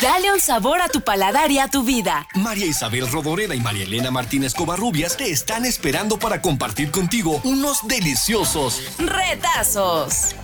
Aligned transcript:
Dale 0.00 0.32
un 0.32 0.40
sabor 0.40 0.80
a 0.80 0.88
tu 0.88 1.02
paladar 1.02 1.50
y 1.50 1.58
a 1.58 1.68
tu 1.68 1.82
vida. 1.82 2.26
María 2.34 2.64
Isabel 2.64 3.06
Rodoreda 3.12 3.54
y 3.54 3.60
María 3.60 3.84
Elena 3.84 4.10
Martínez 4.10 4.54
Covarrubias 4.54 5.14
te 5.14 5.30
están 5.30 5.66
esperando 5.66 6.18
para 6.18 6.40
compartir 6.40 6.90
contigo 6.90 7.38
unos 7.44 7.86
deliciosos 7.86 8.96
retazos. 8.96 10.34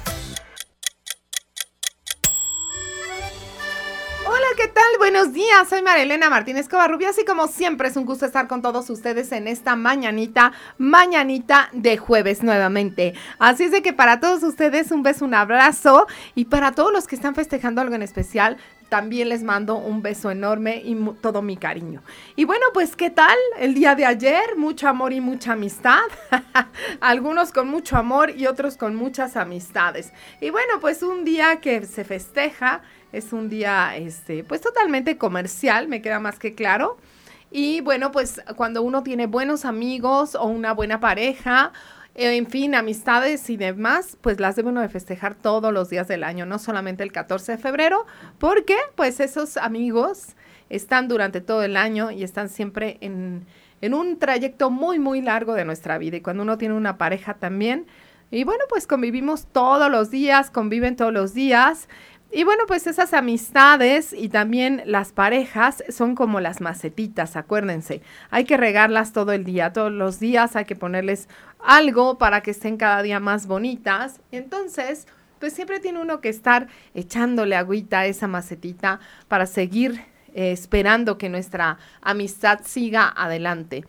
Hola, 4.29 4.47
¿qué 4.57 4.67
tal? 4.67 4.85
Buenos 4.99 5.33
días, 5.33 5.69
soy 5.71 5.83
Marilena 5.83 6.29
Martínez 6.29 6.69
Covarrubias 6.69 7.17
y 7.19 7.25
como 7.25 7.47
siempre 7.47 7.89
es 7.89 7.97
un 7.97 8.05
gusto 8.05 8.27
estar 8.27 8.49
con 8.49 8.61
todos 8.61 8.91
ustedes 8.91 9.31
en 9.31 9.47
esta 9.47 9.77
mañanita, 9.77 10.53
mañanita 10.79 11.71
de 11.73 11.97
jueves 11.97 12.43
nuevamente. 12.43 13.15
Así 13.39 13.65
es 13.65 13.71
de 13.71 13.83
que 13.83 13.93
para 13.93 14.21
todos 14.21 14.43
ustedes 14.43 14.91
un 14.91 15.03
beso, 15.03 15.25
un 15.25 15.33
abrazo 15.33 16.07
y 16.35 16.47
para 16.47 16.73
todos 16.73 16.93
los 16.93 17.07
que 17.07 17.15
están 17.15 17.35
festejando 17.35 17.81
algo 17.81 17.95
en 17.95 18.03
especial, 18.03 18.59
también 18.89 19.29
les 19.29 19.43
mando 19.43 19.77
un 19.77 20.03
beso 20.03 20.31
enorme 20.31 20.83
y 20.85 20.95
todo 21.21 21.43
mi 21.43 21.57
cariño. 21.57 22.03
Y 22.37 22.45
bueno, 22.45 22.67
pues 22.73 22.97
¿qué 22.97 23.11
tal 23.11 23.37
el 23.59 23.75
día 23.75 23.95
de 23.95 24.05
ayer? 24.05 24.57
Mucho 24.57 24.89
amor 24.89 25.13
y 25.13 25.21
mucha 25.21 25.53
amistad. 25.53 26.03
Algunos 27.01 27.53
con 27.53 27.69
mucho 27.69 27.97
amor 27.97 28.31
y 28.31 28.47
otros 28.47 28.77
con 28.77 28.95
muchas 28.95 29.37
amistades. 29.37 30.13
Y 30.41 30.51
bueno, 30.51 30.81
pues 30.81 31.03
un 31.03 31.25
día 31.25 31.61
que 31.61 31.85
se 31.85 32.05
festeja, 32.05 32.83
es 33.13 33.33
un 33.33 33.49
día 33.49 33.97
este 33.97 34.45
pues 34.45 34.61
totalmente 34.61 35.19
comercial, 35.19 35.89
me 35.89 36.03
queda 36.03 36.21
más 36.21 36.39
que 36.39 36.55
claro. 36.55 36.97
Y 37.51 37.81
bueno, 37.81 38.13
pues 38.13 38.43
cuando 38.57 38.83
uno 38.83 39.03
tiene 39.03 39.27
buenos 39.27 39.65
amigos 39.65 40.35
o 40.35 40.45
una 40.47 40.73
buena 40.73 41.01
pareja 41.01 41.73
en 42.17 42.47
fin, 42.47 42.75
amistades 42.75 43.51
y 43.51 43.57
demás, 43.57 44.17
pues 44.23 44.41
las 44.41 44.57
debe 44.57 44.71
uno 44.71 44.81
de 44.81 44.89
festejar 44.89 45.35
todos 45.35 45.73
los 45.73 45.91
días 45.91 46.09
del 46.09 46.25
año, 46.25 46.47
no 46.47 46.59
solamente 46.59 47.03
el 47.03 47.13
14 47.13 47.53
de 47.53 47.59
febrero, 47.59 48.07
porque 48.39 48.77
pues 48.95 49.21
esos 49.21 49.59
amigos 49.59 50.35
están 50.71 51.09
durante 51.09 51.41
todo 51.41 51.63
el 51.63 51.77
año 51.77 52.11
y 52.11 52.23
están 52.23 52.49
siempre 52.49 52.97
en, 53.03 53.47
en 53.83 53.95
un 53.95 54.19
trayecto 54.19 54.71
muy, 54.71 54.99
muy 54.99 55.21
largo 55.21 55.53
de 55.53 55.67
nuestra 55.67 55.99
vida. 55.99 56.17
Y 56.17 56.23
cuando 56.23 56.43
uno 56.43 56.57
tiene 56.57 56.75
una 56.75 56.97
pareja 56.97 57.35
también, 57.35 57.87
y 58.31 58.43
bueno, 58.43 58.65
pues 58.69 58.87
convivimos 58.87 59.47
todos 59.47 59.91
los 59.91 60.11
días, 60.11 60.51
conviven 60.51 60.97
todos 60.97 61.13
los 61.13 61.33
días. 61.33 61.89
Y 62.37 62.45
bueno, 62.45 62.65
pues 62.67 62.87
esas 62.87 63.15
amistades 63.15 64.13
y 64.13 64.29
también 64.29 64.83
las 64.85 65.13
parejas 65.13 65.83
son 65.89 66.15
como 66.15 66.39
las 66.39 66.61
macetitas, 66.61 67.35
acuérdense. 67.35 68.03
Hay 68.29 68.45
que 68.45 68.59
regarlas 68.59 69.15
todo 69.15 69.33
el 69.33 69.43
día, 69.43 69.73
todos 69.73 69.91
los 69.91 70.21
días 70.21 70.55
hay 70.55 70.67
que 70.67 70.77
ponerles 70.77 71.31
algo 71.61 72.19
para 72.19 72.43
que 72.43 72.51
estén 72.51 72.77
cada 72.77 73.01
día 73.01 73.21
más 73.21 73.47
bonitas. 73.47 74.21
Entonces, 74.33 75.07
pues 75.41 75.55
siempre 75.55 75.81
tiene 75.81 75.99
uno 75.99 76.21
que 76.21 76.29
estar 76.29 76.69
echándole 76.93 77.57
agüita 77.57 78.01
a 78.01 78.07
esa 78.07 78.29
macetita 78.29 79.01
para 79.29 79.47
seguir 79.47 80.05
eh, 80.35 80.53
esperando 80.53 81.17
que 81.17 81.31
nuestra 81.31 81.79
amistad 82.03 82.61
siga 82.65 83.15
adelante. 83.17 83.87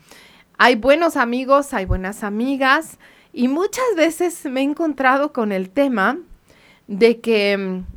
Hay 0.57 0.75
buenos 0.75 1.17
amigos, 1.17 1.73
hay 1.73 1.83
buenas 1.83 2.23
amigas 2.23 2.97
y 3.33 3.49
muchas 3.49 3.93
veces 3.97 4.45
me 4.45 4.61
he 4.61 4.63
encontrado 4.63 5.33
con 5.33 5.51
el 5.51 5.69
tema 5.69 6.19
de 6.87 7.19
que 7.19 7.57
mm, 7.57 7.96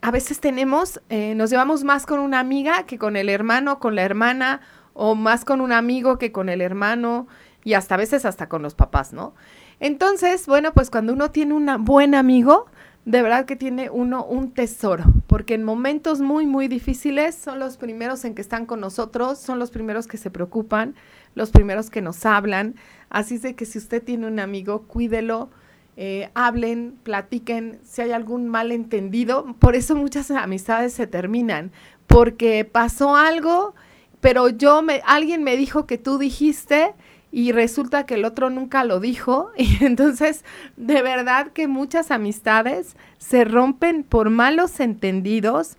a 0.00 0.10
veces 0.10 0.40
tenemos, 0.40 1.00
eh, 1.08 1.34
nos 1.34 1.50
llevamos 1.50 1.84
más 1.84 2.06
con 2.06 2.20
una 2.20 2.38
amiga 2.38 2.84
que 2.84 2.98
con 2.98 3.16
el 3.16 3.28
hermano, 3.28 3.78
con 3.78 3.94
la 3.94 4.02
hermana, 4.02 4.60
o 4.94 5.14
más 5.14 5.44
con 5.44 5.60
un 5.60 5.72
amigo 5.72 6.18
que 6.18 6.32
con 6.32 6.48
el 6.48 6.60
hermano, 6.60 7.26
y 7.64 7.74
hasta 7.74 7.96
a 7.96 7.98
veces 7.98 8.24
hasta 8.24 8.48
con 8.48 8.62
los 8.62 8.74
papás, 8.74 9.12
¿no? 9.12 9.34
Entonces, 9.80 10.46
bueno, 10.46 10.72
pues 10.72 10.90
cuando 10.90 11.12
uno 11.12 11.30
tiene 11.30 11.54
un 11.54 11.84
buen 11.84 12.14
amigo, 12.14 12.66
de 13.04 13.22
verdad 13.22 13.46
que 13.46 13.56
tiene 13.56 13.90
uno 13.90 14.24
un 14.24 14.52
tesoro, 14.52 15.04
porque 15.26 15.54
en 15.54 15.64
momentos 15.64 16.20
muy, 16.20 16.46
muy 16.46 16.68
difíciles 16.68 17.34
son 17.34 17.58
los 17.58 17.76
primeros 17.76 18.24
en 18.24 18.34
que 18.34 18.42
están 18.42 18.66
con 18.66 18.80
nosotros, 18.80 19.38
son 19.38 19.58
los 19.58 19.70
primeros 19.70 20.06
que 20.06 20.16
se 20.16 20.30
preocupan, 20.30 20.94
los 21.34 21.50
primeros 21.50 21.90
que 21.90 22.02
nos 22.02 22.26
hablan. 22.26 22.74
Así 23.08 23.36
es 23.36 23.42
de 23.42 23.54
que 23.54 23.64
si 23.64 23.78
usted 23.78 24.02
tiene 24.02 24.26
un 24.26 24.40
amigo, 24.40 24.82
cuídelo, 24.82 25.50
eh, 26.00 26.30
hablen, 26.34 26.96
platiquen, 27.02 27.80
si 27.82 28.02
hay 28.02 28.12
algún 28.12 28.46
malentendido. 28.46 29.56
Por 29.58 29.74
eso 29.74 29.96
muchas 29.96 30.30
amistades 30.30 30.92
se 30.92 31.08
terminan, 31.08 31.72
porque 32.06 32.64
pasó 32.64 33.16
algo, 33.16 33.74
pero 34.20 34.48
yo 34.48 34.80
me, 34.80 35.02
alguien 35.04 35.42
me 35.42 35.56
dijo 35.56 35.86
que 35.86 35.98
tú 35.98 36.18
dijiste 36.18 36.94
y 37.32 37.50
resulta 37.50 38.06
que 38.06 38.14
el 38.14 38.24
otro 38.24 38.48
nunca 38.48 38.84
lo 38.84 39.00
dijo. 39.00 39.50
Y 39.58 39.84
entonces, 39.84 40.44
de 40.76 41.02
verdad 41.02 41.48
que 41.48 41.66
muchas 41.66 42.12
amistades 42.12 42.94
se 43.18 43.44
rompen 43.44 44.04
por 44.04 44.30
malos 44.30 44.78
entendidos, 44.78 45.78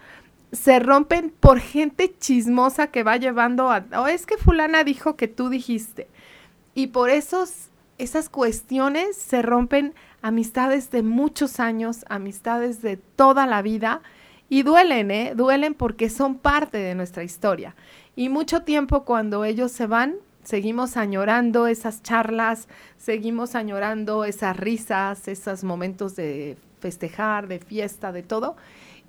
se 0.52 0.80
rompen 0.80 1.34
por 1.40 1.62
gente 1.62 2.14
chismosa 2.20 2.88
que 2.88 3.04
va 3.04 3.16
llevando 3.16 3.72
a, 3.72 3.86
o 3.98 4.08
es 4.08 4.26
que 4.26 4.36
fulana 4.36 4.84
dijo 4.84 5.16
que 5.16 5.30
tú 5.30 5.48
dijiste. 5.48 6.10
Y 6.76 6.88
por 6.88 7.10
esos, 7.10 7.70
esas 7.98 8.28
cuestiones 8.28 9.16
se 9.16 9.42
rompen 9.42 9.94
amistades 10.22 10.92
de 10.92 11.04
muchos 11.04 11.60
años, 11.60 12.06
amistades 12.10 12.82
de 12.82 12.98
toda 12.98 13.46
la 13.46 13.62
vida. 13.62 14.02
Y 14.50 14.64
duelen, 14.64 15.12
¿eh? 15.12 15.34
Duelen 15.36 15.74
porque 15.74 16.10
son 16.10 16.38
parte 16.38 16.78
de 16.78 16.96
nuestra 16.96 17.24
historia. 17.24 17.76
Y 18.16 18.30
mucho 18.30 18.64
tiempo 18.64 19.06
cuando 19.06 19.46
ellos 19.46 19.72
se 19.72 19.86
van, 19.86 20.16
seguimos 20.44 20.98
añorando 20.98 21.68
esas 21.68 22.02
charlas, 22.02 22.68
seguimos 22.98 23.56
añorando 23.56 24.26
esas 24.26 24.58
risas, 24.58 25.28
esos 25.28 25.64
momentos 25.64 26.16
de 26.16 26.58
festejar, 26.80 27.48
de 27.48 27.60
fiesta, 27.60 28.12
de 28.12 28.24
todo. 28.24 28.58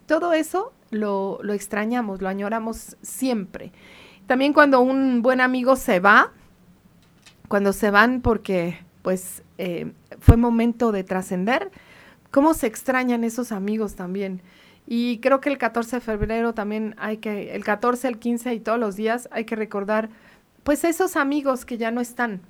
Todo 0.07 0.33
eso 0.35 0.73
lo, 0.91 1.39
lo 1.43 1.55
extrañamos, 1.55 2.21
lo 2.21 2.29
añoramos 2.29 2.97
siempre. 3.01 3.73
También 4.27 4.53
cuando 4.53 4.81
un 4.81 5.23
buen 5.23 5.41
amigo 5.41 5.77
se 5.77 5.99
va, 6.01 6.33
cuando 7.49 7.73
se 7.73 7.91
van 7.91 8.21
porque 8.21 8.79
pues 9.03 9.43
eh, 9.63 9.93
fue 10.21 10.39
momento 10.39 10.91
de 10.91 11.05
trascender. 11.05 11.71
¿Cómo 12.31 12.55
se 12.55 12.67
extrañan 12.67 13.25
esos 13.25 13.53
amigos 13.53 13.95
también? 13.95 14.41
Y 14.87 15.19
creo 15.19 15.43
que 15.43 15.51
el 15.51 15.59
14 15.59 15.97
de 15.97 16.01
febrero 16.01 16.55
también 16.55 16.95
hay 16.97 17.19
que, 17.19 17.55
el 17.55 17.63
14, 17.63 18.09
el 18.09 18.19
15 18.19 18.55
y 18.55 18.61
todos 18.61 18.79
los 18.79 18.97
días 18.97 19.29
hay 19.31 19.45
que 19.45 19.57
recordar, 19.57 20.09
pues 20.63 20.85
esos 20.85 21.15
amigos 21.15 21.67
que 21.67 21.77
ya 21.77 21.91
no 21.91 22.01
están, 22.01 22.41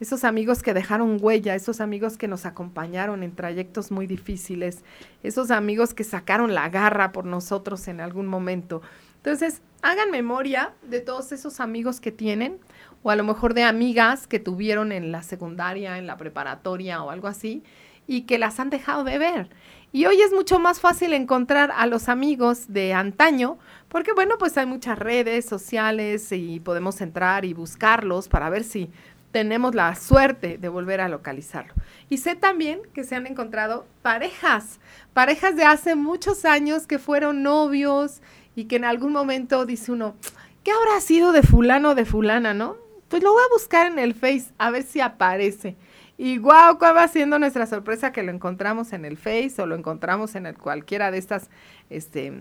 esos 0.00 0.24
amigos 0.24 0.62
que 0.62 0.72
dejaron 0.72 1.18
huella, 1.20 1.54
esos 1.54 1.82
amigos 1.82 2.16
que 2.16 2.28
nos 2.28 2.46
acompañaron 2.46 3.22
en 3.22 3.36
trayectos 3.36 3.90
muy 3.90 4.06
difíciles, 4.06 4.84
esos 5.22 5.50
amigos 5.50 5.92
que 5.92 6.02
sacaron 6.02 6.54
la 6.54 6.70
garra 6.70 7.12
por 7.12 7.26
nosotros 7.26 7.88
en 7.88 8.00
algún 8.00 8.26
momento. 8.26 8.80
Entonces, 9.16 9.60
hagan 9.82 10.10
memoria 10.10 10.72
de 10.88 11.00
todos 11.00 11.30
esos 11.32 11.60
amigos 11.60 12.00
que 12.00 12.10
tienen 12.10 12.58
o 13.04 13.10
a 13.10 13.16
lo 13.16 13.22
mejor 13.22 13.52
de 13.52 13.62
amigas 13.62 14.26
que 14.26 14.40
tuvieron 14.40 14.90
en 14.90 15.12
la 15.12 15.22
secundaria, 15.22 15.98
en 15.98 16.06
la 16.08 16.16
preparatoria 16.16 17.02
o 17.02 17.10
algo 17.10 17.28
así, 17.28 17.62
y 18.06 18.22
que 18.22 18.38
las 18.38 18.58
han 18.58 18.70
dejado 18.70 19.04
de 19.04 19.18
ver. 19.18 19.50
Y 19.92 20.06
hoy 20.06 20.20
es 20.22 20.32
mucho 20.32 20.58
más 20.58 20.80
fácil 20.80 21.12
encontrar 21.12 21.70
a 21.76 21.86
los 21.86 22.08
amigos 22.08 22.72
de 22.72 22.94
antaño, 22.94 23.58
porque 23.88 24.12
bueno, 24.12 24.36
pues 24.38 24.56
hay 24.56 24.64
muchas 24.64 24.98
redes 24.98 25.44
sociales 25.44 26.32
y 26.32 26.60
podemos 26.60 27.00
entrar 27.02 27.44
y 27.44 27.52
buscarlos 27.52 28.28
para 28.28 28.48
ver 28.48 28.64
si 28.64 28.90
tenemos 29.32 29.74
la 29.74 29.94
suerte 29.96 30.56
de 30.56 30.68
volver 30.70 31.02
a 31.02 31.08
localizarlo. 31.10 31.74
Y 32.08 32.18
sé 32.18 32.36
también 32.36 32.80
que 32.94 33.04
se 33.04 33.16
han 33.16 33.26
encontrado 33.26 33.84
parejas, 34.00 34.80
parejas 35.12 35.56
de 35.56 35.64
hace 35.64 35.94
muchos 35.94 36.46
años 36.46 36.86
que 36.86 36.98
fueron 36.98 37.42
novios 37.42 38.22
y 38.56 38.64
que 38.64 38.76
en 38.76 38.86
algún 38.86 39.12
momento 39.12 39.66
dice 39.66 39.92
uno, 39.92 40.14
¿qué 40.62 40.70
habrá 40.72 41.00
sido 41.00 41.32
de 41.32 41.42
fulano 41.42 41.90
o 41.90 41.94
de 41.94 42.06
fulana, 42.06 42.54
no? 42.54 42.83
Pues 43.14 43.22
lo 43.22 43.32
voy 43.32 43.44
a 43.44 43.54
buscar 43.54 43.86
en 43.86 44.00
el 44.00 44.12
Face 44.12 44.46
a 44.58 44.72
ver 44.72 44.82
si 44.82 45.00
aparece. 45.00 45.76
Y 46.18 46.38
guau, 46.38 46.80
¿cuál 46.80 46.96
va 46.96 47.06
siendo 47.06 47.38
nuestra 47.38 47.64
sorpresa 47.64 48.10
que 48.10 48.24
lo 48.24 48.32
encontramos 48.32 48.92
en 48.92 49.04
el 49.04 49.16
Face 49.16 49.54
o 49.58 49.66
lo 49.66 49.76
encontramos 49.76 50.34
en 50.34 50.52
cualquiera 50.54 51.12
de 51.12 51.18
estas 51.18 51.48
este, 51.90 52.32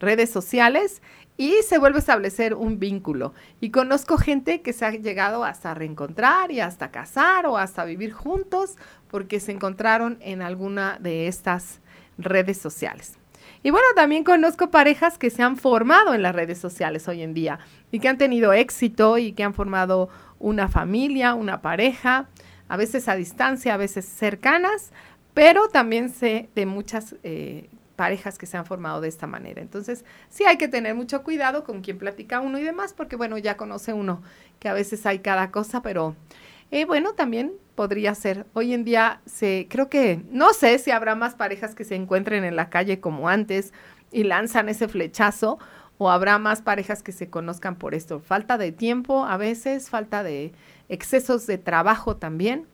redes 0.00 0.30
sociales 0.30 1.02
y 1.36 1.56
se 1.68 1.76
vuelve 1.76 1.98
a 1.98 1.98
establecer 1.98 2.54
un 2.54 2.78
vínculo. 2.78 3.34
Y 3.60 3.68
conozco 3.68 4.16
gente 4.16 4.62
que 4.62 4.72
se 4.72 4.86
ha 4.86 4.90
llegado 4.92 5.44
hasta 5.44 5.74
reencontrar 5.74 6.50
y 6.50 6.60
hasta 6.60 6.90
casar 6.90 7.44
o 7.44 7.58
hasta 7.58 7.84
vivir 7.84 8.14
juntos 8.14 8.76
porque 9.08 9.38
se 9.38 9.52
encontraron 9.52 10.16
en 10.22 10.40
alguna 10.40 10.96
de 10.98 11.26
estas 11.26 11.80
redes 12.16 12.56
sociales. 12.56 13.18
Y 13.62 13.70
bueno, 13.70 13.86
también 13.94 14.24
conozco 14.24 14.70
parejas 14.70 15.18
que 15.18 15.30
se 15.30 15.42
han 15.42 15.56
formado 15.56 16.14
en 16.14 16.22
las 16.22 16.34
redes 16.34 16.58
sociales 16.58 17.08
hoy 17.08 17.22
en 17.22 17.34
día 17.34 17.58
y 17.90 18.00
que 18.00 18.08
han 18.08 18.18
tenido 18.18 18.52
éxito 18.52 19.18
y 19.18 19.32
que 19.32 19.42
han 19.42 19.54
formado 19.54 20.08
una 20.38 20.68
familia, 20.68 21.34
una 21.34 21.62
pareja, 21.62 22.28
a 22.68 22.76
veces 22.76 23.08
a 23.08 23.16
distancia, 23.16 23.74
a 23.74 23.76
veces 23.76 24.04
cercanas, 24.04 24.92
pero 25.34 25.68
también 25.68 26.10
sé 26.10 26.48
de 26.54 26.66
muchas 26.66 27.16
eh, 27.22 27.68
parejas 27.96 28.38
que 28.38 28.46
se 28.46 28.56
han 28.56 28.66
formado 28.66 29.00
de 29.00 29.08
esta 29.08 29.26
manera. 29.26 29.62
Entonces, 29.62 30.04
sí 30.28 30.44
hay 30.44 30.58
que 30.58 30.68
tener 30.68 30.94
mucho 30.94 31.22
cuidado 31.22 31.64
con 31.64 31.80
quien 31.80 31.98
platica 31.98 32.40
uno 32.40 32.58
y 32.58 32.62
demás, 32.62 32.92
porque 32.94 33.16
bueno, 33.16 33.38
ya 33.38 33.56
conoce 33.56 33.92
uno 33.92 34.22
que 34.60 34.68
a 34.68 34.74
veces 34.74 35.04
hay 35.06 35.20
cada 35.20 35.50
cosa, 35.50 35.82
pero 35.82 36.14
eh, 36.70 36.84
bueno, 36.84 37.14
también 37.14 37.52
podría 37.76 38.14
ser. 38.16 38.46
Hoy 38.54 38.74
en 38.74 38.84
día 38.84 39.20
se, 39.26 39.68
creo 39.70 39.88
que, 39.88 40.24
no 40.30 40.52
sé 40.52 40.78
si 40.78 40.90
habrá 40.90 41.14
más 41.14 41.36
parejas 41.36 41.76
que 41.76 41.84
se 41.84 41.94
encuentren 41.94 42.42
en 42.42 42.56
la 42.56 42.70
calle 42.70 42.98
como 42.98 43.28
antes 43.28 43.72
y 44.10 44.24
lanzan 44.24 44.68
ese 44.68 44.88
flechazo, 44.88 45.58
o 45.98 46.10
habrá 46.10 46.38
más 46.38 46.60
parejas 46.60 47.02
que 47.02 47.12
se 47.12 47.30
conozcan 47.30 47.76
por 47.76 47.94
esto. 47.94 48.18
Falta 48.20 48.58
de 48.58 48.72
tiempo 48.72 49.24
a 49.24 49.36
veces, 49.36 49.88
falta 49.88 50.22
de 50.22 50.52
excesos 50.88 51.46
de 51.46 51.58
trabajo 51.58 52.16
también 52.16 52.66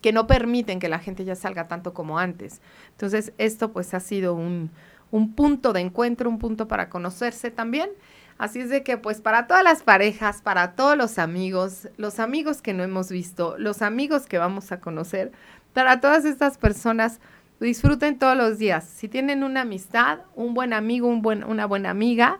que 0.00 0.12
no 0.12 0.26
permiten 0.26 0.80
que 0.80 0.88
la 0.88 0.98
gente 0.98 1.24
ya 1.24 1.34
salga 1.34 1.68
tanto 1.68 1.92
como 1.92 2.18
antes. 2.18 2.60
Entonces, 2.92 3.32
esto 3.38 3.72
pues 3.72 3.92
ha 3.92 4.00
sido 4.00 4.34
un, 4.34 4.70
un 5.10 5.34
punto 5.34 5.72
de 5.72 5.80
encuentro, 5.80 6.30
un 6.30 6.38
punto 6.38 6.68
para 6.68 6.88
conocerse 6.88 7.50
también. 7.50 7.90
Así 8.40 8.60
es 8.60 8.70
de 8.70 8.82
que 8.82 8.96
pues 8.96 9.20
para 9.20 9.46
todas 9.46 9.62
las 9.62 9.82
parejas, 9.82 10.40
para 10.40 10.72
todos 10.72 10.96
los 10.96 11.18
amigos, 11.18 11.90
los 11.98 12.18
amigos 12.18 12.62
que 12.62 12.72
no 12.72 12.82
hemos 12.82 13.10
visto, 13.10 13.54
los 13.58 13.82
amigos 13.82 14.24
que 14.24 14.38
vamos 14.38 14.72
a 14.72 14.80
conocer, 14.80 15.30
para 15.74 16.00
todas 16.00 16.24
estas 16.24 16.56
personas, 16.56 17.20
disfruten 17.60 18.18
todos 18.18 18.38
los 18.38 18.56
días. 18.56 18.84
Si 18.84 19.08
tienen 19.08 19.44
una 19.44 19.60
amistad, 19.60 20.20
un 20.36 20.54
buen 20.54 20.72
amigo, 20.72 21.06
un 21.06 21.20
buen, 21.20 21.44
una 21.44 21.66
buena 21.66 21.90
amiga, 21.90 22.38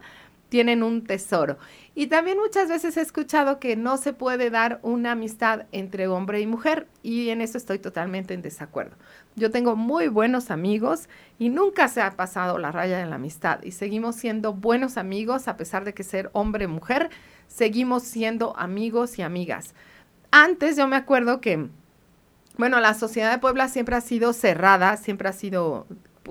tienen 0.51 0.83
un 0.83 1.05
tesoro. 1.05 1.57
Y 1.95 2.09
también 2.09 2.39
muchas 2.39 2.69
veces 2.69 2.97
he 2.97 3.01
escuchado 3.01 3.59
que 3.59 3.77
no 3.77 3.97
se 3.97 4.13
puede 4.13 4.51
dar 4.51 4.81
una 4.83 5.13
amistad 5.13 5.67
entre 5.73 6.09
hombre 6.09 6.41
y 6.41 6.47
mujer 6.47 6.87
y 7.03 7.31
en 7.31 7.41
eso 7.41 7.57
estoy 7.57 7.79
totalmente 7.79 8.35
en 8.35 8.43
desacuerdo. 8.43 8.97
Yo 9.37 9.51
tengo 9.51 9.77
muy 9.77 10.09
buenos 10.09 10.51
amigos 10.51 11.09
y 11.39 11.49
nunca 11.49 11.89
se 11.89 12.03
ha 12.03 12.11
pasado 12.13 12.59
la 12.59 12.73
raya 12.73 12.99
de 12.99 13.07
la 13.07 13.17
amistad 13.17 13.63
y 13.63 13.71
seguimos 13.71 14.17
siendo 14.17 14.53
buenos 14.53 14.99
amigos 14.99 15.49
a 15.49 15.57
pesar 15.57 15.85
de 15.85 15.95
que 15.95 16.03
ser 16.03 16.31
hombre 16.33 16.67
mujer, 16.67 17.11
seguimos 17.47 18.03
siendo 18.03 18.57
amigos 18.57 19.19
y 19.19 19.23
amigas. 19.23 19.75
Antes 20.33 20.77
yo 20.77 20.87
me 20.87 20.97
acuerdo 20.97 21.41
que, 21.41 21.69
bueno, 22.57 22.81
la 22.81 22.95
sociedad 22.95 23.31
de 23.31 23.39
Puebla 23.39 23.69
siempre 23.69 23.97
ha 23.97 24.01
sido 24.01 24.33
cerrada, 24.33 24.97
siempre 24.97 25.29
ha 25.29 25.33
sido 25.33 25.87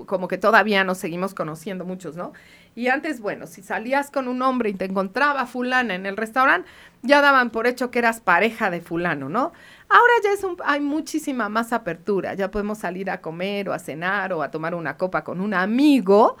como 0.06 0.28
que 0.28 0.38
todavía 0.38 0.84
nos 0.84 0.98
seguimos 0.98 1.34
conociendo 1.34 1.84
muchos, 1.84 2.16
¿no? 2.16 2.32
Y 2.76 2.88
antes, 2.88 3.20
bueno, 3.20 3.46
si 3.46 3.62
salías 3.62 4.10
con 4.10 4.28
un 4.28 4.42
hombre 4.42 4.70
y 4.70 4.74
te 4.74 4.84
encontraba 4.84 5.46
fulana 5.46 5.94
en 5.94 6.06
el 6.06 6.16
restaurante, 6.16 6.68
ya 7.02 7.20
daban 7.20 7.50
por 7.50 7.66
hecho 7.66 7.90
que 7.90 7.98
eras 7.98 8.20
pareja 8.20 8.70
de 8.70 8.80
fulano, 8.80 9.28
¿no? 9.28 9.52
Ahora 9.88 10.12
ya 10.22 10.32
es 10.32 10.44
un, 10.44 10.56
hay 10.64 10.80
muchísima 10.80 11.48
más 11.48 11.72
apertura, 11.72 12.34
ya 12.34 12.50
podemos 12.50 12.78
salir 12.78 13.10
a 13.10 13.20
comer 13.20 13.68
o 13.68 13.72
a 13.72 13.78
cenar 13.78 14.32
o 14.32 14.42
a 14.42 14.50
tomar 14.50 14.74
una 14.74 14.96
copa 14.96 15.24
con 15.24 15.40
un 15.40 15.52
amigo 15.52 16.36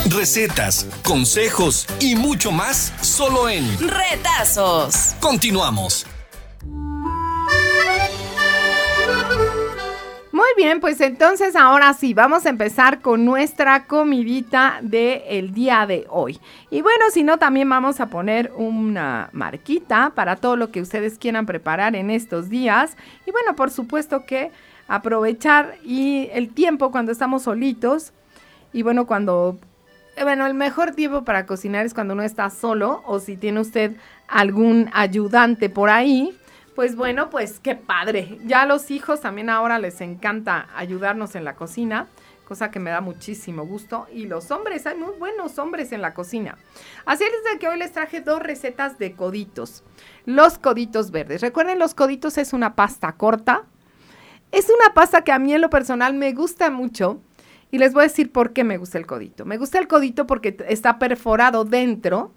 Recetas, 0.09 0.85
consejos 1.03 1.87
y 1.99 2.15
mucho 2.15 2.51
más 2.51 2.93
solo 3.01 3.47
en 3.47 3.65
Retazos. 3.79 5.15
Continuamos. 5.21 6.05
Muy 10.33 10.47
bien, 10.57 10.81
pues 10.81 10.99
entonces 10.99 11.55
ahora 11.55 11.93
sí, 11.93 12.13
vamos 12.13 12.45
a 12.45 12.49
empezar 12.49 13.01
con 13.01 13.23
nuestra 13.23 13.85
comidita 13.85 14.79
del 14.81 15.53
día 15.53 15.85
de 15.85 16.05
hoy. 16.09 16.39
Y 16.69 16.81
bueno, 16.81 17.05
si 17.13 17.23
no, 17.23 17.37
también 17.37 17.69
vamos 17.69 18.01
a 18.01 18.07
poner 18.07 18.51
una 18.55 19.29
marquita 19.31 20.11
para 20.15 20.35
todo 20.35 20.57
lo 20.57 20.71
que 20.71 20.81
ustedes 20.81 21.17
quieran 21.17 21.45
preparar 21.45 21.95
en 21.95 22.09
estos 22.09 22.49
días. 22.49 22.97
Y 23.25 23.31
bueno, 23.31 23.55
por 23.55 23.71
supuesto 23.71 24.25
que 24.25 24.51
aprovechar 24.87 25.77
y 25.83 26.29
el 26.33 26.49
tiempo 26.53 26.91
cuando 26.91 27.11
estamos 27.13 27.43
solitos. 27.43 28.11
Y 28.73 28.83
bueno, 28.83 29.05
cuando 29.05 29.57
bueno, 30.19 30.45
el 30.45 30.53
mejor 30.53 30.91
tiempo 30.91 31.23
para 31.23 31.45
cocinar 31.45 31.85
es 31.85 31.93
cuando 31.93 32.13
uno 32.13 32.23
está 32.23 32.49
solo 32.49 33.01
o 33.05 33.19
si 33.19 33.37
tiene 33.37 33.59
usted 33.59 33.95
algún 34.27 34.89
ayudante 34.93 35.69
por 35.69 35.89
ahí. 35.89 36.37
Pues 36.75 36.95
bueno, 36.95 37.29
pues 37.29 37.59
qué 37.59 37.75
padre. 37.75 38.37
Ya 38.45 38.61
a 38.61 38.65
los 38.65 38.91
hijos 38.91 39.21
también 39.21 39.49
ahora 39.49 39.79
les 39.79 39.99
encanta 40.01 40.67
ayudarnos 40.75 41.35
en 41.35 41.43
la 41.43 41.55
cocina, 41.55 42.07
cosa 42.47 42.71
que 42.71 42.79
me 42.79 42.91
da 42.91 43.01
muchísimo 43.01 43.65
gusto. 43.65 44.07
Y 44.13 44.25
los 44.25 44.51
hombres, 44.51 44.85
hay 44.85 44.97
muy 44.97 45.13
buenos 45.17 45.57
hombres 45.57 45.91
en 45.91 46.01
la 46.01 46.13
cocina. 46.13 46.57
Así 47.05 47.23
es 47.23 47.51
de 47.51 47.59
que 47.59 47.67
hoy 47.67 47.77
les 47.79 47.91
traje 47.91 48.21
dos 48.21 48.41
recetas 48.41 48.97
de 48.99 49.13
coditos. 49.13 49.83
Los 50.25 50.57
coditos 50.57 51.11
verdes. 51.11 51.41
Recuerden, 51.41 51.79
los 51.79 51.95
coditos 51.95 52.37
es 52.37 52.53
una 52.53 52.75
pasta 52.75 53.11
corta. 53.13 53.63
Es 54.51 54.69
una 54.69 54.93
pasta 54.93 55.23
que 55.23 55.31
a 55.31 55.39
mí 55.39 55.53
en 55.53 55.61
lo 55.61 55.69
personal 55.69 56.13
me 56.13 56.33
gusta 56.33 56.69
mucho 56.69 57.21
y 57.71 57.77
les 57.77 57.93
voy 57.93 58.01
a 58.01 58.07
decir 58.07 58.31
por 58.31 58.53
qué 58.53 58.63
me 58.63 58.77
gusta 58.77 58.97
el 58.97 59.07
codito. 59.07 59.45
Me 59.45 59.57
gusta 59.57 59.79
el 59.79 59.87
codito 59.87 60.27
porque 60.27 60.57
está 60.67 60.99
perforado 60.99 61.63
dentro 61.63 62.33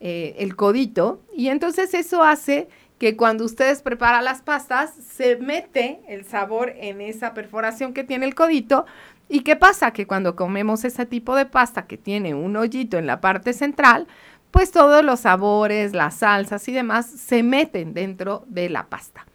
eh, 0.00 0.34
el 0.38 0.56
codito 0.56 1.22
y 1.34 1.48
entonces 1.48 1.94
eso 1.94 2.22
hace 2.22 2.68
que 2.98 3.16
cuando 3.16 3.44
ustedes 3.44 3.82
preparan 3.82 4.24
las 4.24 4.42
pastas 4.42 4.92
se 4.94 5.36
mete 5.36 6.00
el 6.08 6.24
sabor 6.24 6.72
en 6.76 7.00
esa 7.00 7.32
perforación 7.32 7.94
que 7.94 8.04
tiene 8.04 8.26
el 8.26 8.34
codito. 8.34 8.86
¿Y 9.28 9.40
qué 9.40 9.56
pasa? 9.56 9.92
Que 9.92 10.06
cuando 10.06 10.36
comemos 10.36 10.84
ese 10.84 11.06
tipo 11.06 11.36
de 11.36 11.46
pasta 11.46 11.86
que 11.86 11.96
tiene 11.96 12.34
un 12.34 12.56
hoyito 12.56 12.96
en 12.96 13.06
la 13.06 13.20
parte 13.20 13.52
central, 13.52 14.06
pues 14.50 14.70
todos 14.70 15.04
los 15.04 15.20
sabores, 15.20 15.92
las 15.94 16.16
salsas 16.16 16.66
y 16.68 16.72
demás 16.72 17.06
se 17.06 17.42
meten 17.42 17.92
dentro 17.92 18.44
de 18.48 18.70
la 18.70 18.86
pasta. 18.86 19.26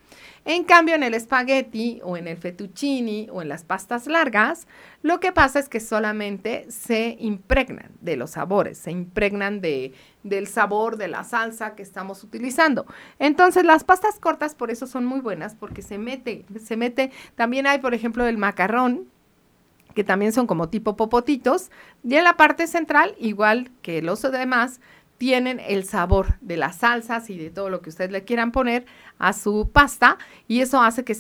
En 0.44 0.64
cambio, 0.64 0.96
en 0.96 1.04
el 1.04 1.14
espagueti 1.14 2.02
o 2.04 2.18
en 2.18 2.28
el 2.28 2.36
fettuccini 2.36 3.28
o 3.32 3.44
en 3.44 3.50
las 3.50 3.64
pastas 3.64 4.08
largas, 4.08 4.68
lo 5.04 5.20
que 5.20 5.32
pasa 5.32 5.60
es 5.60 5.70
que 5.70 5.80
solamente 5.80 6.66
se 6.70 7.16
impregnan 7.20 7.92
de 8.02 8.18
los 8.18 8.32
sabores, 8.32 8.80
se 8.80 8.90
impregnan 8.90 9.62
de, 9.62 9.94
del 10.24 10.48
sabor 10.48 10.98
de 10.98 11.08
la 11.08 11.24
salsa 11.24 11.76
que 11.76 11.84
estamos 11.84 12.24
utilizando. 12.24 12.88
Entonces, 13.20 13.66
las 13.66 13.84
pastas 13.84 14.20
cortas 14.20 14.56
por 14.56 14.72
eso 14.72 14.88
son 14.88 15.06
muy 15.06 15.20
buenas 15.20 15.54
porque 15.54 15.84
se 15.84 16.00
mete, 16.00 16.44
se 16.60 16.76
mete, 16.76 17.12
también 17.36 17.68
hay, 17.68 17.78
por 17.78 17.94
ejemplo, 17.94 18.26
el 18.26 18.40
macarrón, 18.40 19.08
que 19.94 20.04
también 20.04 20.32
son 20.32 20.48
como 20.48 20.70
tipo 20.70 20.96
popotitos, 20.96 21.70
y 22.04 22.16
en 22.16 22.24
la 22.24 22.38
parte 22.38 22.66
central, 22.66 23.14
igual 23.20 23.70
que 23.82 24.02
los 24.02 24.22
demás, 24.22 24.80
tienen 25.22 25.60
el 25.60 25.84
sabor 25.84 26.40
de 26.42 26.58
las 26.58 26.78
salsas 26.78 27.30
y 27.30 27.38
de 27.38 27.52
todo 27.52 27.70
lo 27.70 27.84
que 27.84 27.92
ustedes 27.92 28.10
le 28.10 28.24
quieran 28.24 28.52
poner 28.52 28.88
a 29.20 29.34
su 29.34 29.70
pasta 29.72 30.18
y 30.48 30.62
eso 30.62 30.82
hace 30.82 31.04
que, 31.04 31.16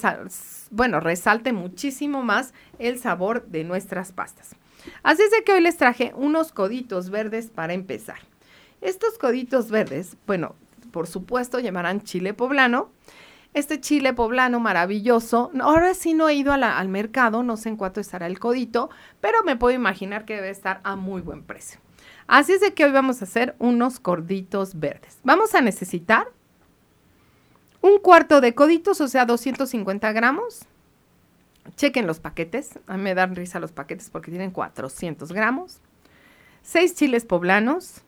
bueno, 0.72 1.00
resalte 1.00 1.53
muchísimo 1.53 2.24
más 2.24 2.55
el 2.79 2.98
sabor 2.98 3.46
de 3.46 3.63
nuestras 3.63 4.12
pastas. 4.12 4.55
Así 5.03 5.22
es 5.22 5.29
de 5.29 5.43
que 5.43 5.53
hoy 5.53 5.62
les 5.62 5.77
traje 5.77 6.13
unos 6.15 6.51
coditos 6.51 7.12
verdes 7.12 7.51
para 7.51 7.75
empezar. 7.75 8.17
Estos 8.81 9.20
coditos 9.20 9.70
verdes, 9.70 10.17
bueno, 10.25 10.55
por 10.91 11.05
supuesto 11.05 11.60
llamarán 11.60 12.01
chile 12.01 12.34
poblano. 12.34 12.89
Este 13.53 13.79
chile 13.81 14.13
poblano 14.13 14.60
maravilloso, 14.60 15.51
ahora 15.62 15.93
sí 15.93 16.15
no 16.15 16.27
he 16.27 16.34
ido 16.34 16.53
al 16.53 16.89
mercado, 16.89 17.43
no 17.43 17.55
sé 17.55 17.70
en 17.70 17.77
cuánto 17.77 18.00
estará 18.00 18.25
el 18.25 18.39
codito, 18.39 18.89
pero 19.20 19.43
me 19.43 19.58
puedo 19.58 19.75
imaginar 19.75 20.25
que 20.25 20.38
debe 20.38 20.50
estar 20.50 20.81
a 20.84 20.96
muy 20.96 21.22
buen 21.22 21.43
precio. 21.43 21.79
Así 22.28 22.54
es 22.54 22.62
de 22.62 22.74
que 22.74 22.86
hoy 22.86 22.92
vamos 22.92 23.22
a 23.22 23.25
hacer 23.25 23.56
unos 23.60 24.00
corditos 24.00 24.80
verdes. 24.80 25.20
Vamos 25.24 25.56
a 25.56 25.62
necesitar 25.62 26.28
un 27.82 28.00
cuarto 28.00 28.42
de 28.42 28.54
coditos, 28.54 29.01
o 29.01 29.08
sea, 29.08 29.25
250 29.25 30.12
gramos. 30.12 30.66
Chequen 31.75 32.08
los 32.08 32.20
paquetes. 32.20 32.80
A 32.88 32.98
mí 32.98 33.04
me 33.04 33.16
dan 33.16 33.36
risa 33.36 33.60
los 33.60 33.72
paquetes 33.72 34.10
porque 34.10 34.32
tienen 34.32 34.51
400 34.51 35.32
gramos. 35.32 35.80
6 36.63 36.96
chiles 36.96 37.25
poblanos. 37.25 38.01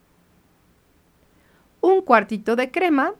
Un 1.81 2.01
cuartito 2.01 2.55
de 2.55 2.71
crema. 2.71 3.13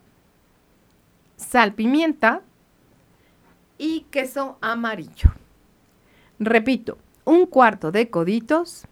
Sal, 1.36 1.74
pimienta. 1.74 2.42
Y 3.78 4.02
queso 4.10 4.56
amarillo. 4.60 5.32
Repito, 6.38 6.98
un 7.24 7.46
cuarto 7.46 7.90
de 7.90 8.10
coditos. 8.10 8.86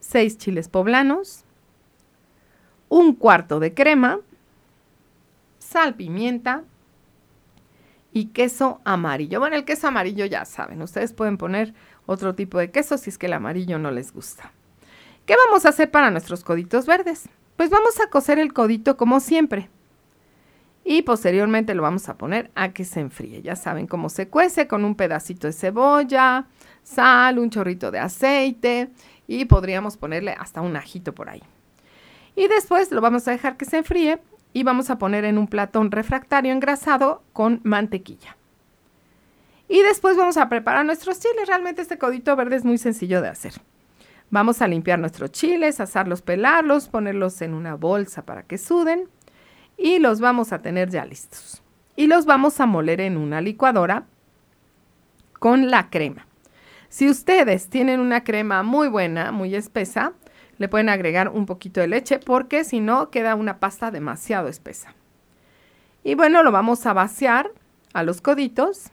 6 0.00 0.38
chiles 0.38 0.68
poblanos. 0.68 1.44
Un 2.88 3.14
cuarto 3.14 3.60
de 3.60 3.74
crema. 3.74 4.20
Sal, 5.58 5.94
pimienta 5.94 6.64
y 8.12 8.26
queso 8.26 8.80
amarillo. 8.84 9.40
Bueno, 9.40 9.56
el 9.56 9.64
queso 9.64 9.88
amarillo 9.88 10.24
ya 10.26 10.44
saben, 10.44 10.82
ustedes 10.82 11.12
pueden 11.12 11.36
poner 11.36 11.74
otro 12.06 12.34
tipo 12.34 12.58
de 12.58 12.70
queso 12.70 12.98
si 12.98 13.10
es 13.10 13.18
que 13.18 13.26
el 13.26 13.32
amarillo 13.32 13.78
no 13.78 13.90
les 13.90 14.12
gusta. 14.12 14.52
¿Qué 15.26 15.36
vamos 15.46 15.66
a 15.66 15.70
hacer 15.70 15.90
para 15.90 16.10
nuestros 16.10 16.42
coditos 16.42 16.86
verdes? 16.86 17.28
Pues 17.56 17.70
vamos 17.70 18.00
a 18.00 18.08
cocer 18.08 18.38
el 18.38 18.52
codito 18.52 18.96
como 18.96 19.20
siempre. 19.20 19.68
Y 20.84 21.02
posteriormente 21.02 21.74
lo 21.74 21.82
vamos 21.82 22.08
a 22.08 22.16
poner 22.16 22.50
a 22.54 22.72
que 22.72 22.84
se 22.84 23.00
enfríe. 23.00 23.42
Ya 23.42 23.56
saben 23.56 23.86
cómo 23.86 24.08
se 24.08 24.28
cuece 24.28 24.66
con 24.66 24.84
un 24.86 24.94
pedacito 24.94 25.46
de 25.46 25.52
cebolla, 25.52 26.46
sal, 26.82 27.38
un 27.38 27.50
chorrito 27.50 27.90
de 27.90 27.98
aceite 27.98 28.90
y 29.28 29.44
podríamos 29.44 29.96
ponerle 29.96 30.32
hasta 30.32 30.60
un 30.60 30.74
ajito 30.74 31.14
por 31.14 31.28
ahí. 31.28 31.42
Y 32.34 32.48
después 32.48 32.90
lo 32.90 33.00
vamos 33.00 33.28
a 33.28 33.30
dejar 33.30 33.56
que 33.56 33.66
se 33.66 33.76
enfríe 33.76 34.20
y 34.52 34.64
vamos 34.64 34.90
a 34.90 34.98
poner 34.98 35.24
en 35.24 35.38
un 35.38 35.46
plato 35.46 35.80
un 35.80 35.92
refractario 35.92 36.52
engrasado 36.52 37.22
con 37.32 37.60
mantequilla. 37.62 38.36
Y 39.68 39.82
después 39.82 40.16
vamos 40.16 40.38
a 40.38 40.48
preparar 40.48 40.86
nuestros 40.86 41.20
chiles. 41.20 41.46
Realmente 41.46 41.82
este 41.82 41.98
codito 41.98 42.34
verde 42.34 42.56
es 42.56 42.64
muy 42.64 42.78
sencillo 42.78 43.20
de 43.20 43.28
hacer. 43.28 43.52
Vamos 44.30 44.62
a 44.62 44.68
limpiar 44.68 44.98
nuestros 44.98 45.30
chiles, 45.30 45.78
asarlos, 45.78 46.22
pelarlos, 46.22 46.88
ponerlos 46.88 47.40
en 47.42 47.54
una 47.54 47.74
bolsa 47.74 48.24
para 48.24 48.42
que 48.42 48.56
suden 48.56 49.08
y 49.76 49.98
los 49.98 50.20
vamos 50.20 50.52
a 50.52 50.60
tener 50.60 50.90
ya 50.90 51.04
listos. 51.04 51.62
Y 51.96 52.06
los 52.06 52.24
vamos 52.24 52.60
a 52.60 52.66
moler 52.66 53.00
en 53.00 53.16
una 53.16 53.40
licuadora 53.40 54.06
con 55.38 55.70
la 55.70 55.90
crema. 55.90 56.27
Si 56.88 57.08
ustedes 57.08 57.68
tienen 57.68 58.00
una 58.00 58.24
crema 58.24 58.62
muy 58.62 58.88
buena, 58.88 59.30
muy 59.30 59.54
espesa, 59.54 60.14
le 60.56 60.68
pueden 60.68 60.88
agregar 60.88 61.28
un 61.28 61.46
poquito 61.46 61.80
de 61.80 61.88
leche 61.88 62.18
porque 62.18 62.64
si 62.64 62.80
no 62.80 63.10
queda 63.10 63.34
una 63.34 63.60
pasta 63.60 63.90
demasiado 63.90 64.48
espesa. 64.48 64.94
Y 66.02 66.14
bueno, 66.14 66.42
lo 66.42 66.50
vamos 66.50 66.86
a 66.86 66.92
vaciar 66.94 67.50
a 67.92 68.02
los 68.02 68.20
coditos. 68.20 68.90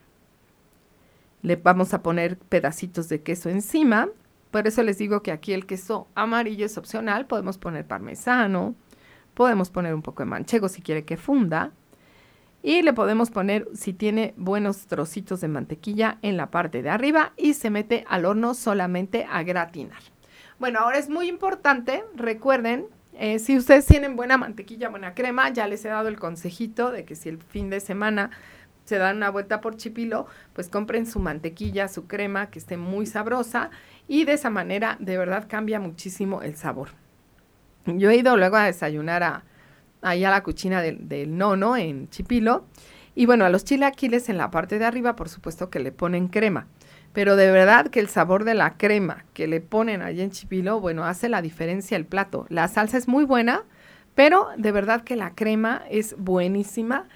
Le 1.41 1.55
vamos 1.55 1.93
a 1.93 2.03
poner 2.03 2.37
pedacitos 2.37 3.07
de 3.07 3.21
queso 3.21 3.49
encima. 3.49 4.09
Por 4.51 4.67
eso 4.67 4.83
les 4.83 4.97
digo 4.97 5.21
que 5.21 5.31
aquí 5.31 5.53
el 5.53 5.65
queso 5.65 6.07
amarillo 6.15 6.65
es 6.65 6.77
opcional. 6.77 7.25
Podemos 7.27 7.57
poner 7.57 7.85
parmesano, 7.85 8.75
podemos 9.33 9.69
poner 9.69 9.93
un 9.93 10.01
poco 10.01 10.23
de 10.23 10.29
manchego 10.29 10.67
si 10.67 10.81
quiere 10.81 11.05
que 11.05 11.17
funda. 11.17 11.71
Y 12.65 12.81
le 12.81 12.93
podemos 12.93 13.29
poner, 13.29 13.67
si 13.75 13.93
tiene 13.93 14.33
buenos 14.37 14.87
trocitos 14.87 15.39
de 15.39 15.47
mantequilla, 15.47 16.17
en 16.23 16.35
la 16.35 16.49
parte 16.49 16.81
de 16.81 16.89
arriba 16.89 17.31
y 17.37 17.53
se 17.53 17.69
mete 17.69 18.05
al 18.09 18.25
horno 18.25 18.55
solamente 18.55 19.27
a 19.29 19.43
gratinar. 19.43 19.99
Bueno, 20.57 20.79
ahora 20.79 20.97
es 20.97 21.07
muy 21.07 21.27
importante, 21.27 22.03
recuerden, 22.15 22.87
eh, 23.13 23.37
si 23.37 23.55
ustedes 23.55 23.85
tienen 23.85 24.15
buena 24.15 24.37
mantequilla, 24.37 24.89
buena 24.89 25.13
crema, 25.13 25.49
ya 25.49 25.67
les 25.67 25.85
he 25.85 25.89
dado 25.89 26.07
el 26.07 26.17
consejito 26.17 26.89
de 26.89 27.05
que 27.05 27.15
si 27.15 27.29
el 27.29 27.37
fin 27.37 27.69
de 27.69 27.79
semana 27.79 28.31
se 28.85 28.97
dan 28.97 29.17
una 29.17 29.29
vuelta 29.29 29.61
por 29.61 29.77
Chipilo, 29.77 30.25
pues 30.53 30.67
compren 30.67 31.05
su 31.05 31.19
mantequilla, 31.19 31.87
su 31.87 32.07
crema, 32.07 32.49
que 32.49 32.57
esté 32.57 32.77
muy 32.77 33.05
sabrosa 33.05 33.69
y 34.07 34.25
de 34.25 34.33
esa 34.33 34.49
manera 34.49 34.97
de 34.99 35.19
verdad 35.19 35.45
cambia 35.47 35.79
muchísimo 35.79 36.41
el 36.41 36.55
sabor. 36.55 36.89
Yo 37.85 38.09
he 38.09 38.15
ido 38.15 38.35
luego 38.37 38.55
a 38.55 38.65
desayunar 38.65 39.21
a, 39.21 39.43
ahí 40.05 40.23
a 40.23 40.29
la 40.29 40.43
cuchina 40.43 40.81
del, 40.81 41.37
nono 41.37 41.75
en 41.75 42.09
Chipilo 42.09 42.65
y 43.15 43.25
bueno, 43.25 43.45
a 43.45 43.49
los 43.49 43.65
chilaquiles 43.65 44.29
en 44.29 44.37
la 44.37 44.51
parte 44.51 44.77
de 44.77 44.85
arriba, 44.85 45.15
por 45.15 45.29
supuesto 45.29 45.69
que 45.69 45.79
le 45.79 45.91
ponen 45.91 46.27
crema. 46.27 46.67
Pero 47.13 47.35
de 47.35 47.49
verdad 47.49 47.87
que 47.87 48.01
el 48.01 48.09
sabor 48.09 48.43
de 48.43 48.53
la 48.53 48.77
crema 48.77 49.25
que 49.33 49.47
le 49.47 49.61
ponen 49.61 50.01
allí 50.01 50.21
en 50.21 50.31
Chipilo, 50.31 50.79
bueno, 50.79 51.05
hace 51.05 51.29
la 51.29 51.41
diferencia 51.41 51.95
el 51.97 52.05
plato. 52.05 52.45
La 52.49 52.67
salsa 52.67 52.97
es 52.97 53.07
muy 53.07 53.23
buena, 53.23 53.63
pero 54.15 54.49
de 54.57 54.71
verdad 54.71 55.03
que 55.03 55.15
la 55.15 55.33
crema 55.33 55.83
es 55.89 56.15
buenísima 56.17 57.07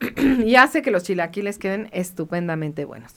y 0.44 0.54
hace 0.56 0.82
que 0.82 0.90
los 0.90 1.02
chilaquiles 1.02 1.58
queden 1.58 1.88
estupendamente 1.92 2.84
buenos. 2.84 3.14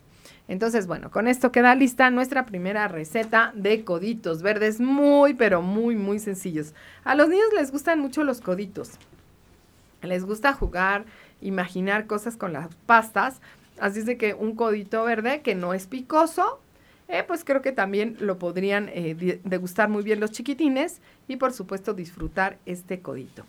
Entonces, 0.47 0.87
bueno, 0.87 1.11
con 1.11 1.27
esto 1.27 1.51
queda 1.51 1.75
lista 1.75 2.09
nuestra 2.09 2.45
primera 2.45 2.87
receta 2.87 3.53
de 3.55 3.83
coditos 3.85 4.41
verdes, 4.41 4.81
muy, 4.81 5.33
pero 5.33 5.61
muy, 5.61 5.95
muy 5.95 6.19
sencillos. 6.19 6.73
A 7.03 7.15
los 7.15 7.29
niños 7.29 7.47
les 7.55 7.71
gustan 7.71 7.99
mucho 7.99 8.23
los 8.23 8.41
coditos. 8.41 8.99
Les 10.01 10.25
gusta 10.25 10.53
jugar, 10.53 11.05
imaginar 11.41 12.07
cosas 12.07 12.37
con 12.37 12.53
las 12.53 12.73
pastas. 12.85 13.41
Así 13.79 13.99
es 13.99 14.05
de 14.05 14.17
que 14.17 14.33
un 14.33 14.55
codito 14.55 15.03
verde 15.03 15.41
que 15.41 15.55
no 15.55 15.73
es 15.73 15.87
picoso, 15.87 16.59
eh, 17.07 17.23
pues 17.27 17.43
creo 17.43 17.61
que 17.61 17.71
también 17.71 18.15
lo 18.19 18.39
podrían 18.39 18.89
eh, 18.93 19.39
degustar 19.43 19.89
muy 19.89 20.03
bien 20.03 20.19
los 20.19 20.31
chiquitines 20.31 21.01
y 21.27 21.35
por 21.35 21.51
supuesto 21.51 21.93
disfrutar 21.93 22.57
este 22.65 23.01
codito. 23.01 23.43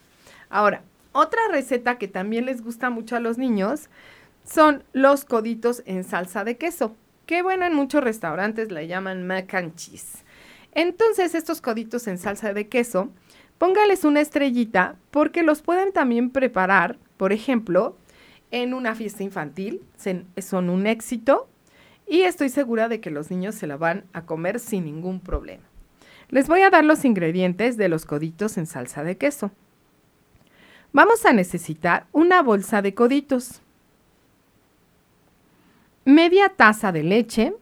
Ahora, 0.51 0.83
otra 1.13 1.41
receta 1.51 1.99
que 1.99 2.09
también 2.09 2.47
les 2.47 2.63
gusta 2.63 2.91
mucho 2.91 3.17
a 3.17 3.21
los 3.21 3.39
niños 3.39 3.89
son 4.45 4.83
los 4.93 5.25
coditos 5.25 5.83
en 5.87 6.05
salsa 6.05 6.43
de 6.43 6.57
queso, 6.57 6.97
que 7.27 7.43
bueno, 7.43 7.65
en 7.65 7.75
muchos 7.75 8.03
restaurantes 8.03 8.73
le 8.73 8.87
llaman 8.89 9.27
mac 9.27 9.55
and 9.55 9.77
cheese. 9.77 10.25
Entonces, 10.73 11.35
estos 11.35 11.61
coditos 11.61 12.07
en 12.07 12.19
salsa 12.19 12.55
de 12.55 12.67
queso, 12.67 13.11
póngales 13.63 14.03
una 14.03 14.21
estrellita 14.21 14.97
porque 15.13 15.45
los 15.45 15.63
pueden 15.63 15.93
también 15.93 16.31
preparar, 16.31 16.99
por 17.17 17.33
ejemplo, 17.33 17.97
en 18.51 18.75
una 18.75 18.97
fiesta 18.97 19.23
infantil. 19.23 19.83
son 20.39 20.69
un 20.69 20.89
éxito 20.89 21.47
y 22.09 22.23
estoy 22.23 22.49
segura 22.49 22.89
de 22.89 23.01
que 23.01 23.13
los 23.13 23.31
niños 23.31 23.55
se 23.55 23.69
la 23.69 23.77
van 23.77 24.03
a 24.13 24.27
comer 24.27 24.59
sin 24.59 24.87
ningún 24.87 25.21
problema. 25.21 25.63
Les 26.29 26.49
voy 26.49 26.63
a 26.63 26.71
dar 26.71 26.85
los 26.85 27.05
ingredientes 27.05 27.77
de 27.77 27.89
los 27.89 28.05
coditos 28.05 28.59
en 28.59 28.67
salsa 28.67 29.05
de 29.05 29.17
queso. 29.17 29.53
Vamos 30.93 31.25
a 31.25 31.33
necesitar 31.33 32.07
una 32.11 32.43
bolsa 32.43 32.83
de 32.83 32.95
coditos, 32.95 33.63
media 36.05 36.49
taza 36.49 36.91
de 36.91 37.05
leche, 37.05 37.55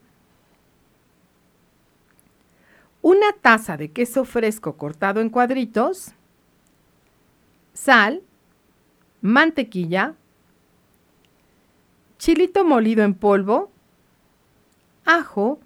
una 3.03 3.33
taza 3.33 3.77
de 3.77 3.91
queso 3.91 4.25
fresco 4.25 4.77
cortado 4.77 5.21
en 5.21 5.31
cuadritos, 5.31 6.13
sal, 7.73 8.23
mantequilla, 9.21 10.15
chilito 12.19 12.65
molido 12.65 13.03
en 13.03 13.15
polvo, 13.15 13.71
ajo, 15.05 15.61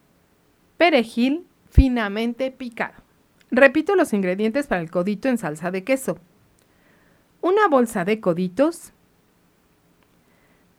perejil 0.76 1.46
finamente 1.70 2.50
picado. 2.50 3.02
Repito 3.50 3.96
los 3.96 4.12
ingredientes 4.12 4.66
para 4.66 4.80
el 4.80 4.90
codito 4.90 5.28
en 5.28 5.38
salsa 5.38 5.70
de 5.70 5.84
queso. 5.84 6.18
Una 7.40 7.68
bolsa 7.68 8.04
de 8.04 8.20
coditos, 8.20 8.92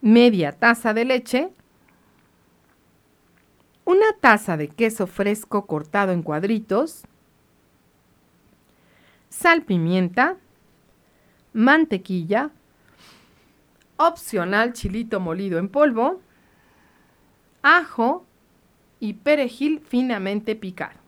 media 0.01 0.51
taza 0.53 0.93
de 0.93 1.05
leche, 1.05 1.49
una 3.85 4.13
taza 4.19 4.57
de 4.57 4.67
queso 4.67 5.07
fresco 5.07 5.67
cortado 5.67 6.11
en 6.11 6.23
cuadritos, 6.23 7.03
sal, 9.29 9.61
pimienta, 9.61 10.37
mantequilla, 11.53 12.49
opcional 13.97 14.73
chilito 14.73 15.19
molido 15.19 15.59
en 15.59 15.69
polvo, 15.69 16.19
ajo 17.61 18.25
y 18.99 19.13
perejil 19.13 19.79
finamente 19.79 20.55
picado. 20.55 20.99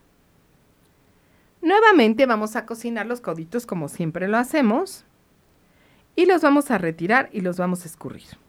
Nuevamente 1.62 2.26
vamos 2.28 2.56
a 2.56 2.66
cocinar 2.66 3.08
los 3.08 3.20
coditos 3.20 3.66
como 3.66 3.90
siempre 3.90 4.28
lo 4.28 4.38
hacemos 4.38 5.04
y 6.16 6.28
los 6.28 6.42
vamos 6.42 6.72
a 6.72 6.78
retirar 6.78 7.30
y 7.34 7.42
los 7.42 7.58
vamos 7.58 7.84
a 7.84 7.88
escurrir. 7.88 8.47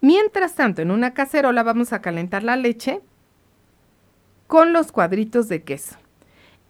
Mientras 0.00 0.54
tanto, 0.54 0.82
en 0.82 0.90
una 0.90 1.14
cacerola 1.14 1.62
vamos 1.62 1.92
a 1.92 2.00
calentar 2.00 2.42
la 2.42 2.56
leche 2.56 3.00
con 4.46 4.72
los 4.72 4.92
cuadritos 4.92 5.48
de 5.48 5.62
queso. 5.62 5.96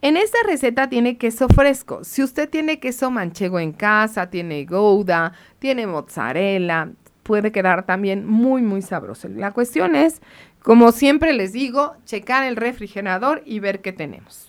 En 0.02 0.16
esta 0.16 0.38
receta 0.46 0.88
tiene 0.88 1.16
queso 1.18 1.48
fresco. 1.48 2.04
Si 2.04 2.22
usted 2.22 2.48
tiene 2.48 2.78
queso 2.78 3.10
manchego 3.10 3.58
en 3.58 3.72
casa, 3.72 4.30
tiene 4.30 4.64
gouda, 4.64 5.32
tiene 5.58 5.86
mozzarella, 5.86 6.90
puede 7.22 7.50
quedar 7.50 7.84
también 7.84 8.26
muy, 8.26 8.62
muy 8.62 8.82
sabroso. 8.82 9.28
La 9.28 9.52
cuestión 9.52 9.96
es, 9.96 10.20
como 10.60 10.92
siempre 10.92 11.32
les 11.32 11.52
digo, 11.52 11.96
checar 12.04 12.44
el 12.44 12.56
refrigerador 12.56 13.42
y 13.44 13.58
ver 13.58 13.80
qué 13.80 13.92
tenemos. 13.92 14.46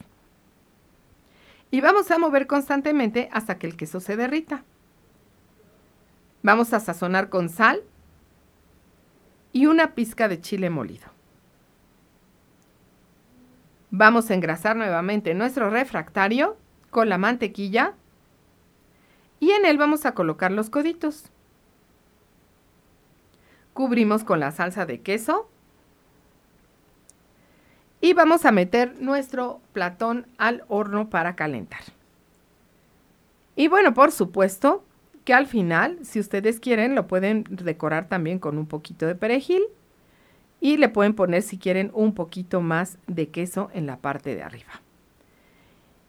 Y 1.72 1.81
vamos 1.81 2.12
a 2.12 2.17
mover 2.17 2.48
constantemente 2.48 3.29
hasta 3.31 3.57
que 3.57 3.67
el 3.67 3.75
queso 3.75 4.00
se 4.00 4.15
derrita. 4.15 4.63
Vamos 6.43 6.72
a 6.74 6.79
sazonar 6.79 7.29
con 7.29 7.50
sal 7.50 7.81
y 9.57 9.65
una 9.65 9.95
pizca 9.95 10.27
de 10.27 10.39
chile 10.39 10.69
molido. 10.69 11.07
Vamos 13.89 14.29
a 14.29 14.35
engrasar 14.35 14.75
nuevamente 14.75 15.33
nuestro 15.33 15.71
refractario 15.71 16.57
con 16.91 17.09
la 17.09 17.17
mantequilla 17.17 17.95
y 19.39 19.49
en 19.49 19.65
él 19.65 19.79
vamos 19.79 20.05
a 20.05 20.13
colocar 20.13 20.51
los 20.51 20.69
coditos. 20.69 21.31
Cubrimos 23.73 24.23
con 24.23 24.39
la 24.39 24.51
salsa 24.51 24.85
de 24.85 25.01
queso 25.01 25.49
y 27.99 28.13
vamos 28.13 28.45
a 28.45 28.51
meter 28.51 28.93
nuestro 29.01 29.59
platón 29.73 30.27
al 30.37 30.65
horno 30.67 31.09
para 31.09 31.35
calentar. 31.35 31.81
Y 33.55 33.69
bueno, 33.69 33.95
por 33.95 34.11
supuesto 34.11 34.83
que 35.27 35.34
al 35.34 35.46
final, 35.46 36.00
si 36.03 36.22
ustedes 36.22 36.62
quieren, 36.62 36.96
lo 36.96 37.07
pueden 37.07 37.43
decorar 37.50 38.07
también 38.07 38.39
con 38.39 38.57
un 38.57 38.65
poquito 38.65 39.05
de 39.05 39.13
perejil 39.13 39.62
y 40.62 40.77
le 40.77 40.88
pueden 40.88 41.15
poner 41.15 41.41
si 41.41 41.57
quieren 41.57 41.91
un 41.93 42.13
poquito 42.13 42.62
más 42.62 42.98
de 43.07 43.27
queso 43.27 43.69
en 43.74 43.88
la 43.88 43.98
parte 43.98 44.36
de 44.36 44.43
arriba. 44.43 44.81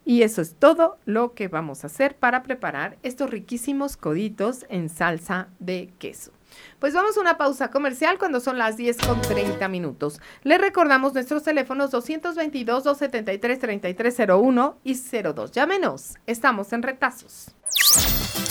Y 0.05 0.23
eso 0.23 0.41
es 0.41 0.55
todo 0.55 0.99
lo 1.05 1.35
que 1.35 1.49
vamos 1.49 1.83
a 1.83 1.89
hacer 1.89 2.15
para 2.15 2.45
preparar 2.45 2.97
estos 3.03 3.29
riquísimos 3.29 3.97
coditos 3.97 4.67
en 4.69 4.89
salsa 4.89 5.49
de 5.59 5.93
queso. 5.99 6.31
Pues 6.79 6.95
vamos 6.95 7.17
a 7.17 7.21
una 7.21 7.37
pausa 7.37 7.73
comercial 7.73 8.21
cuando 8.21 8.39
son 8.39 8.57
las 8.57 8.77
10 8.77 8.99
con 8.99 9.21
30 9.21 9.67
minutos. 9.67 10.21
Les 10.45 10.61
recordamos 10.61 11.13
nuestros 11.13 11.43
teléfonos 11.43 11.93
222-273-3301 11.93 14.77
y 14.85 14.95
02. 14.95 15.51
Llámenos, 15.51 16.15
estamos 16.25 16.73
en 16.73 16.85
retazos. 16.85 17.53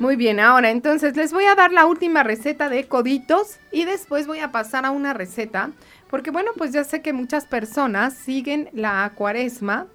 Muy 0.00 0.16
bien, 0.16 0.40
ahora 0.40 0.70
entonces 0.70 1.16
les 1.16 1.32
voy 1.32 1.44
a 1.44 1.54
dar 1.54 1.72
la 1.72 1.86
última 1.86 2.24
receta 2.24 2.68
de 2.68 2.88
coditos 2.88 3.58
y 3.70 3.84
después 3.84 4.26
voy 4.26 4.40
a 4.40 4.50
pasar 4.50 4.84
a 4.84 4.90
una 4.90 5.14
receta, 5.14 5.70
porque 6.10 6.30
bueno, 6.30 6.50
pues 6.56 6.72
ya 6.72 6.82
sé 6.82 7.00
que 7.00 7.12
muchas 7.12 7.46
personas 7.46 8.14
siguen 8.14 8.68
la 8.72 9.12
cuaresma 9.14 9.86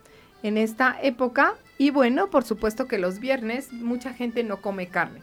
en 0.44 0.58
esta 0.58 0.98
época 1.02 1.56
y 1.78 1.92
bueno, 1.92 2.30
por 2.30 2.44
supuesto 2.44 2.88
que 2.88 2.98
los 2.98 3.20
viernes 3.20 3.72
mucha 3.72 4.14
gente 4.14 4.44
no 4.44 4.62
come 4.62 4.88
carne. 4.88 5.22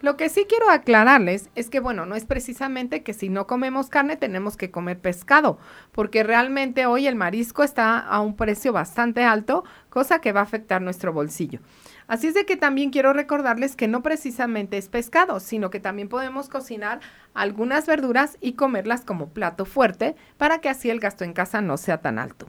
Lo 0.00 0.16
que 0.16 0.28
sí 0.28 0.46
quiero 0.48 0.70
aclararles 0.70 1.50
es 1.56 1.68
que, 1.68 1.80
bueno, 1.80 2.06
no 2.06 2.14
es 2.14 2.24
precisamente 2.24 3.02
que 3.02 3.12
si 3.12 3.28
no 3.28 3.48
comemos 3.48 3.88
carne 3.88 4.16
tenemos 4.16 4.56
que 4.56 4.70
comer 4.70 5.00
pescado, 5.00 5.58
porque 5.90 6.22
realmente 6.22 6.86
hoy 6.86 7.08
el 7.08 7.16
marisco 7.16 7.64
está 7.64 7.98
a 7.98 8.20
un 8.20 8.36
precio 8.36 8.72
bastante 8.72 9.24
alto, 9.24 9.64
cosa 9.90 10.20
que 10.20 10.30
va 10.30 10.38
a 10.40 10.44
afectar 10.44 10.82
nuestro 10.82 11.12
bolsillo. 11.12 11.58
Así 12.06 12.28
es 12.28 12.34
de 12.34 12.46
que 12.46 12.56
también 12.56 12.90
quiero 12.90 13.12
recordarles 13.12 13.74
que 13.74 13.88
no 13.88 14.02
precisamente 14.02 14.78
es 14.78 14.88
pescado, 14.88 15.40
sino 15.40 15.68
que 15.68 15.80
también 15.80 16.08
podemos 16.08 16.48
cocinar 16.48 17.00
algunas 17.34 17.86
verduras 17.86 18.38
y 18.40 18.52
comerlas 18.52 19.04
como 19.04 19.30
plato 19.30 19.64
fuerte 19.64 20.14
para 20.36 20.60
que 20.60 20.68
así 20.68 20.90
el 20.90 21.00
gasto 21.00 21.24
en 21.24 21.32
casa 21.32 21.60
no 21.60 21.76
sea 21.76 22.00
tan 22.00 22.20
alto. 22.20 22.48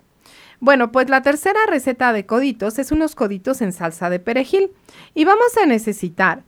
Bueno, 0.62 0.92
pues 0.92 1.10
la 1.10 1.22
tercera 1.22 1.60
receta 1.68 2.12
de 2.12 2.26
coditos 2.26 2.80
es 2.80 2.92
unos 2.92 3.16
coditos 3.16 3.62
en 3.62 3.72
salsa 3.72 4.10
de 4.10 4.20
perejil. 4.20 4.72
Y 5.14 5.24
vamos 5.26 5.58
a 5.62 5.66
necesitar 5.66 6.44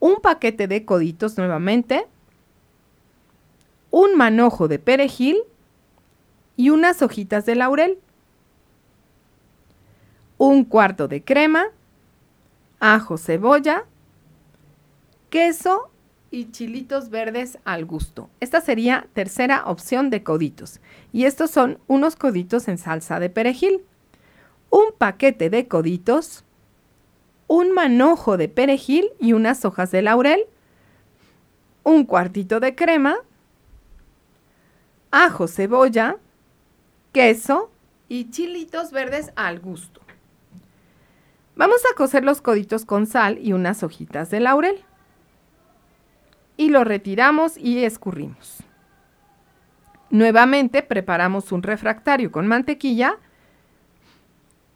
un 0.00 0.20
paquete 0.20 0.68
de 0.68 0.84
coditos 0.84 1.38
nuevamente, 1.38 2.06
un 3.90 4.16
manojo 4.16 4.68
de 4.68 4.78
perejil 4.78 5.38
y 6.56 6.70
unas 6.70 7.00
hojitas 7.02 7.46
de 7.46 7.54
laurel, 7.54 7.98
un 10.36 10.64
cuarto 10.64 11.08
de 11.08 11.24
crema, 11.24 11.66
ajo, 12.80 13.16
cebolla, 13.16 13.84
queso 15.30 15.90
y 16.30 16.50
chilitos 16.50 17.10
verdes 17.10 17.58
al 17.64 17.84
gusto. 17.84 18.28
Esta 18.40 18.60
sería 18.60 19.06
tercera 19.14 19.64
opción 19.66 20.10
de 20.10 20.22
coditos. 20.22 20.80
Y 21.12 21.24
estos 21.24 21.50
son 21.50 21.78
unos 21.86 22.16
coditos 22.16 22.68
en 22.68 22.78
salsa 22.78 23.18
de 23.18 23.30
perejil. 23.30 23.82
Un 24.70 24.92
paquete 24.96 25.48
de 25.48 25.66
coditos, 25.66 26.44
un 27.46 27.72
manojo 27.72 28.36
de 28.36 28.48
perejil 28.48 29.10
y 29.18 29.32
unas 29.32 29.64
hojas 29.64 29.90
de 29.90 30.02
laurel, 30.02 30.44
un 31.82 32.04
cuartito 32.04 32.60
de 32.60 32.74
crema, 32.74 33.16
ajo, 35.10 35.48
cebolla, 35.48 36.18
queso 37.12 37.70
y 38.08 38.30
chilitos 38.30 38.92
verdes 38.92 39.32
al 39.36 39.60
gusto. 39.60 40.02
Vamos 41.56 41.80
a 41.90 41.96
cocer 41.96 42.24
los 42.24 42.42
coditos 42.42 42.84
con 42.84 43.06
sal 43.06 43.38
y 43.42 43.54
unas 43.54 43.82
hojitas 43.82 44.30
de 44.30 44.40
laurel. 44.40 44.84
Y 46.58 46.68
lo 46.68 46.84
retiramos 46.84 47.56
y 47.56 47.82
escurrimos. 47.84 48.62
Nuevamente 50.10 50.82
preparamos 50.82 51.52
un 51.52 51.62
refractario 51.62 52.30
con 52.30 52.46
mantequilla 52.46 53.16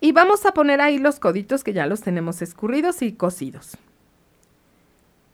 y 0.00 0.12
vamos 0.12 0.46
a 0.46 0.52
poner 0.52 0.80
ahí 0.80 0.98
los 0.98 1.20
coditos 1.20 1.62
que 1.62 1.74
ya 1.74 1.86
los 1.86 2.00
tenemos 2.00 2.40
escurridos 2.40 3.02
y 3.02 3.12
cocidos. 3.12 3.76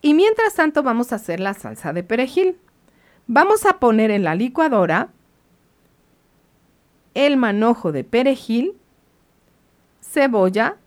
Y 0.01 0.13
mientras 0.13 0.55
tanto 0.55 0.83
vamos 0.83 1.11
a 1.11 1.15
hacer 1.15 1.39
la 1.39 1.53
salsa 1.53 1.93
de 1.93 2.03
perejil. 2.03 2.57
Vamos 3.27 3.65
a 3.65 3.79
poner 3.79 4.11
en 4.11 4.23
la 4.23 4.35
licuadora 4.35 5.09
el 7.13 7.37
manojo 7.37 7.91
de 7.91 8.03
perejil, 8.03 8.75
cebolla, 10.01 10.77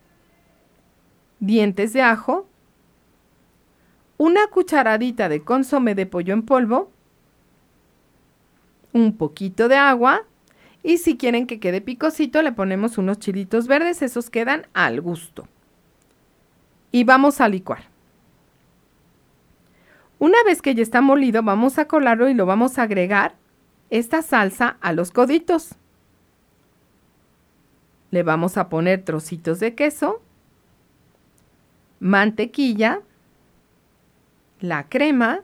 dientes 1.40 1.92
de 1.92 2.02
ajo, 2.02 2.46
una 4.22 4.46
cucharadita 4.46 5.28
de 5.28 5.42
consomé 5.42 5.96
de 5.96 6.06
pollo 6.06 6.32
en 6.32 6.42
polvo, 6.42 6.92
un 8.92 9.16
poquito 9.16 9.66
de 9.66 9.74
agua 9.74 10.22
y 10.84 10.98
si 10.98 11.16
quieren 11.16 11.48
que 11.48 11.58
quede 11.58 11.80
picosito, 11.80 12.40
le 12.40 12.52
ponemos 12.52 12.98
unos 12.98 13.18
chilitos 13.18 13.66
verdes, 13.66 14.00
esos 14.00 14.30
quedan 14.30 14.68
al 14.74 15.00
gusto. 15.00 15.48
Y 16.92 17.02
vamos 17.02 17.40
a 17.40 17.48
licuar. 17.48 17.82
Una 20.20 20.38
vez 20.44 20.62
que 20.62 20.76
ya 20.76 20.84
está 20.84 21.00
molido, 21.00 21.42
vamos 21.42 21.80
a 21.80 21.88
colarlo 21.88 22.28
y 22.28 22.34
lo 22.34 22.46
vamos 22.46 22.78
a 22.78 22.84
agregar 22.84 23.34
esta 23.90 24.22
salsa 24.22 24.76
a 24.80 24.92
los 24.92 25.10
coditos. 25.10 25.74
Le 28.12 28.22
vamos 28.22 28.56
a 28.56 28.68
poner 28.68 29.04
trocitos 29.04 29.58
de 29.58 29.74
queso, 29.74 30.22
mantequilla, 31.98 33.00
la 34.62 34.84
crema 34.88 35.40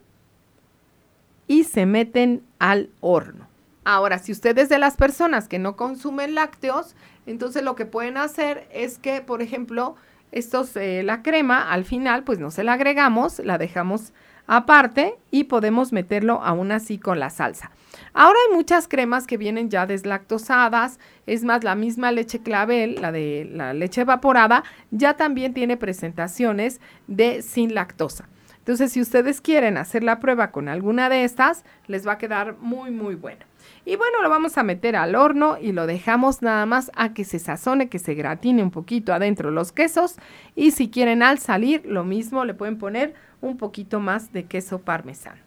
y 1.46 1.64
se 1.64 1.86
meten 1.86 2.42
al 2.58 2.90
horno. 3.00 3.48
Ahora, 3.84 4.18
si 4.18 4.32
ustedes 4.32 4.68
de 4.68 4.78
las 4.78 4.96
personas 4.96 5.48
que 5.48 5.58
no 5.58 5.76
consumen 5.76 6.34
lácteos, 6.34 6.94
entonces 7.26 7.62
lo 7.62 7.74
que 7.74 7.86
pueden 7.86 8.16
hacer 8.16 8.68
es 8.72 8.98
que, 8.98 9.20
por 9.22 9.42
ejemplo, 9.42 9.96
estos, 10.30 10.76
eh, 10.76 11.02
la 11.02 11.22
crema 11.22 11.72
al 11.72 11.84
final, 11.84 12.22
pues 12.22 12.38
no 12.38 12.50
se 12.50 12.64
la 12.64 12.74
agregamos, 12.74 13.38
la 13.38 13.58
dejamos 13.58 14.12
aparte 14.46 15.16
y 15.30 15.44
podemos 15.44 15.92
meterlo 15.92 16.42
aún 16.42 16.70
así 16.70 16.98
con 16.98 17.18
la 17.18 17.30
salsa. 17.30 17.70
Ahora 18.14 18.38
hay 18.46 18.54
muchas 18.54 18.88
cremas 18.88 19.26
que 19.26 19.36
vienen 19.36 19.70
ya 19.70 19.86
deslactosadas, 19.86 20.98
es 21.26 21.44
más, 21.44 21.64
la 21.64 21.74
misma 21.74 22.12
leche 22.12 22.40
clavel, 22.40 23.00
la 23.00 23.10
de 23.10 23.48
la 23.50 23.72
leche 23.72 24.02
evaporada, 24.02 24.64
ya 24.90 25.16
también 25.16 25.54
tiene 25.54 25.76
presentaciones 25.76 26.80
de 27.06 27.42
sin 27.42 27.74
lactosa. 27.74 28.28
Entonces, 28.68 28.92
si 28.92 29.00
ustedes 29.00 29.40
quieren 29.40 29.78
hacer 29.78 30.04
la 30.04 30.20
prueba 30.20 30.50
con 30.50 30.68
alguna 30.68 31.08
de 31.08 31.24
estas, 31.24 31.64
les 31.86 32.06
va 32.06 32.12
a 32.12 32.18
quedar 32.18 32.58
muy, 32.58 32.90
muy 32.90 33.14
bueno. 33.14 33.46
Y 33.86 33.96
bueno, 33.96 34.20
lo 34.20 34.28
vamos 34.28 34.58
a 34.58 34.62
meter 34.62 34.94
al 34.94 35.14
horno 35.14 35.56
y 35.58 35.72
lo 35.72 35.86
dejamos 35.86 36.42
nada 36.42 36.66
más 36.66 36.90
a 36.94 37.14
que 37.14 37.24
se 37.24 37.38
sazone, 37.38 37.88
que 37.88 37.98
se 37.98 38.12
gratine 38.12 38.62
un 38.62 38.70
poquito 38.70 39.14
adentro 39.14 39.50
los 39.50 39.72
quesos. 39.72 40.16
Y 40.54 40.72
si 40.72 40.90
quieren 40.90 41.22
al 41.22 41.38
salir, 41.38 41.86
lo 41.86 42.04
mismo, 42.04 42.44
le 42.44 42.52
pueden 42.52 42.76
poner 42.76 43.14
un 43.40 43.56
poquito 43.56 44.00
más 44.00 44.34
de 44.34 44.44
queso 44.44 44.80
parmesano. 44.80 45.40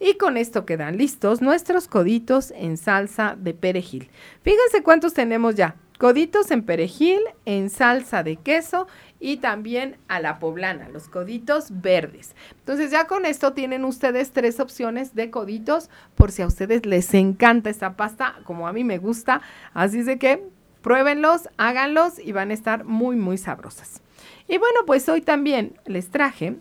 Y 0.00 0.14
con 0.14 0.36
esto 0.36 0.66
quedan 0.66 0.96
listos 0.96 1.40
nuestros 1.40 1.86
coditos 1.86 2.52
en 2.56 2.76
salsa 2.76 3.36
de 3.38 3.54
perejil. 3.54 4.10
Fíjense 4.42 4.82
cuántos 4.82 5.14
tenemos 5.14 5.54
ya. 5.54 5.76
Coditos 5.96 6.50
en 6.50 6.64
perejil, 6.64 7.20
en 7.44 7.70
salsa 7.70 8.24
de 8.24 8.34
queso 8.34 8.88
y 9.24 9.38
también 9.38 9.96
a 10.06 10.20
la 10.20 10.38
poblana, 10.38 10.90
los 10.90 11.08
coditos 11.08 11.80
verdes. 11.80 12.36
Entonces 12.58 12.90
ya 12.90 13.06
con 13.06 13.24
esto 13.24 13.54
tienen 13.54 13.86
ustedes 13.86 14.32
tres 14.32 14.60
opciones 14.60 15.14
de 15.14 15.30
coditos 15.30 15.88
por 16.14 16.30
si 16.30 16.42
a 16.42 16.46
ustedes 16.46 16.84
les 16.84 17.14
encanta 17.14 17.70
esta 17.70 17.96
pasta, 17.96 18.34
como 18.44 18.68
a 18.68 18.74
mí 18.74 18.84
me 18.84 18.98
gusta. 18.98 19.40
Así 19.72 20.00
es 20.00 20.06
de 20.06 20.18
que 20.18 20.46
pruébenlos, 20.82 21.48
háganlos 21.56 22.18
y 22.18 22.32
van 22.32 22.50
a 22.50 22.52
estar 22.52 22.84
muy, 22.84 23.16
muy 23.16 23.38
sabrosas. 23.38 24.02
Y 24.46 24.58
bueno, 24.58 24.80
pues 24.84 25.08
hoy 25.08 25.22
también 25.22 25.72
les 25.86 26.10
traje, 26.10 26.56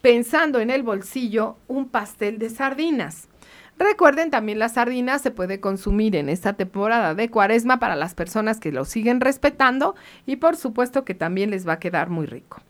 pensando 0.00 0.58
en 0.58 0.70
el 0.70 0.82
bolsillo, 0.82 1.56
un 1.68 1.88
pastel 1.88 2.40
de 2.40 2.50
sardinas. 2.50 3.28
Recuerden, 3.82 4.30
también 4.30 4.60
las 4.60 4.74
sardinas 4.74 5.22
se 5.22 5.32
puede 5.32 5.58
consumir 5.58 6.14
en 6.14 6.28
esta 6.28 6.52
temporada 6.52 7.14
de 7.14 7.28
cuaresma 7.28 7.80
para 7.80 7.96
las 7.96 8.14
personas 8.14 8.60
que 8.60 8.70
lo 8.70 8.84
siguen 8.84 9.20
respetando 9.20 9.96
y 10.24 10.36
por 10.36 10.56
supuesto 10.56 11.04
que 11.04 11.14
también 11.14 11.50
les 11.50 11.66
va 11.66 11.74
a 11.74 11.78
quedar 11.80 12.08
muy 12.08 12.26
rico. 12.26 12.62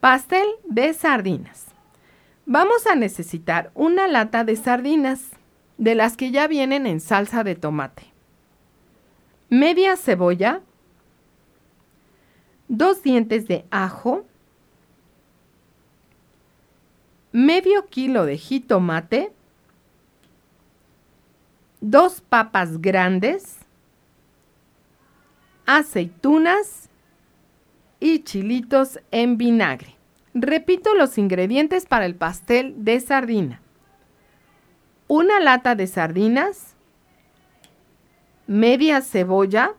Pastel 0.00 0.46
de 0.64 0.94
sardinas. 0.94 1.66
Vamos 2.46 2.86
a 2.86 2.94
necesitar 2.94 3.70
una 3.74 4.08
lata 4.08 4.44
de 4.44 4.56
sardinas, 4.56 5.30
de 5.76 5.94
las 5.94 6.16
que 6.16 6.30
ya 6.30 6.46
vienen 6.46 6.86
en 6.86 7.00
salsa 7.00 7.44
de 7.44 7.54
tomate. 7.54 8.04
Media 9.50 9.94
cebolla, 9.96 10.62
dos 12.68 13.02
dientes 13.02 13.46
de 13.46 13.66
ajo, 13.70 14.24
medio 17.32 17.86
kilo 17.86 18.24
de 18.24 18.38
jitomate, 18.38 19.32
dos 21.90 22.20
papas 22.20 22.80
grandes, 22.80 23.58
aceitunas 25.66 26.88
y 28.00 28.24
chilitos 28.24 28.98
en 29.12 29.38
vinagre. 29.38 29.94
Repito 30.34 30.94
los 30.94 31.16
ingredientes 31.16 31.86
para 31.86 32.06
el 32.06 32.16
pastel 32.16 32.74
de 32.84 32.98
sardina. 32.98 33.62
Una 35.06 35.38
lata 35.38 35.76
de 35.76 35.86
sardinas, 35.86 36.74
media 38.48 39.00
cebolla, 39.00 39.74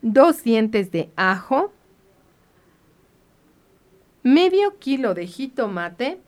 dos 0.00 0.42
dientes 0.42 0.90
de 0.90 1.10
ajo, 1.14 1.74
medio 4.22 4.78
kilo 4.78 5.12
de 5.12 5.26
jitomate, 5.26 6.22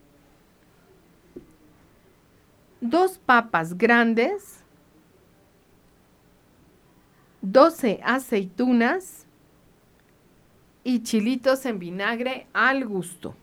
dos 2.80 3.18
papas 3.18 3.76
grandes, 3.76 4.64
12 7.42 8.00
aceitunas 8.04 9.26
y 10.84 11.02
chilitos 11.02 11.66
en 11.66 11.78
vinagre 11.78 12.46
al 12.52 12.86
gusto. 12.86 13.34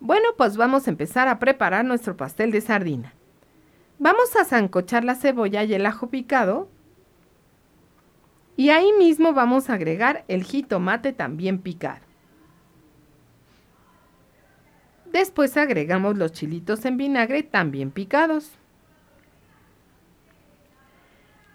Bueno, 0.00 0.28
pues 0.36 0.56
vamos 0.56 0.86
a 0.86 0.90
empezar 0.90 1.28
a 1.28 1.38
preparar 1.38 1.84
nuestro 1.84 2.16
pastel 2.16 2.52
de 2.52 2.60
sardina. 2.60 3.12
Vamos 3.98 4.36
a 4.36 4.44
zancochar 4.44 5.04
la 5.04 5.16
cebolla 5.16 5.64
y 5.64 5.74
el 5.74 5.84
ajo 5.86 6.08
picado. 6.08 6.68
Y 8.56 8.70
ahí 8.70 8.92
mismo 8.98 9.32
vamos 9.32 9.70
a 9.70 9.74
agregar 9.74 10.24
el 10.28 10.44
jitomate 10.44 11.12
también 11.12 11.58
picado. 11.58 12.07
Después 15.12 15.56
agregamos 15.56 16.16
los 16.16 16.32
chilitos 16.32 16.84
en 16.84 16.96
vinagre 16.96 17.42
también 17.42 17.90
picados. 17.90 18.52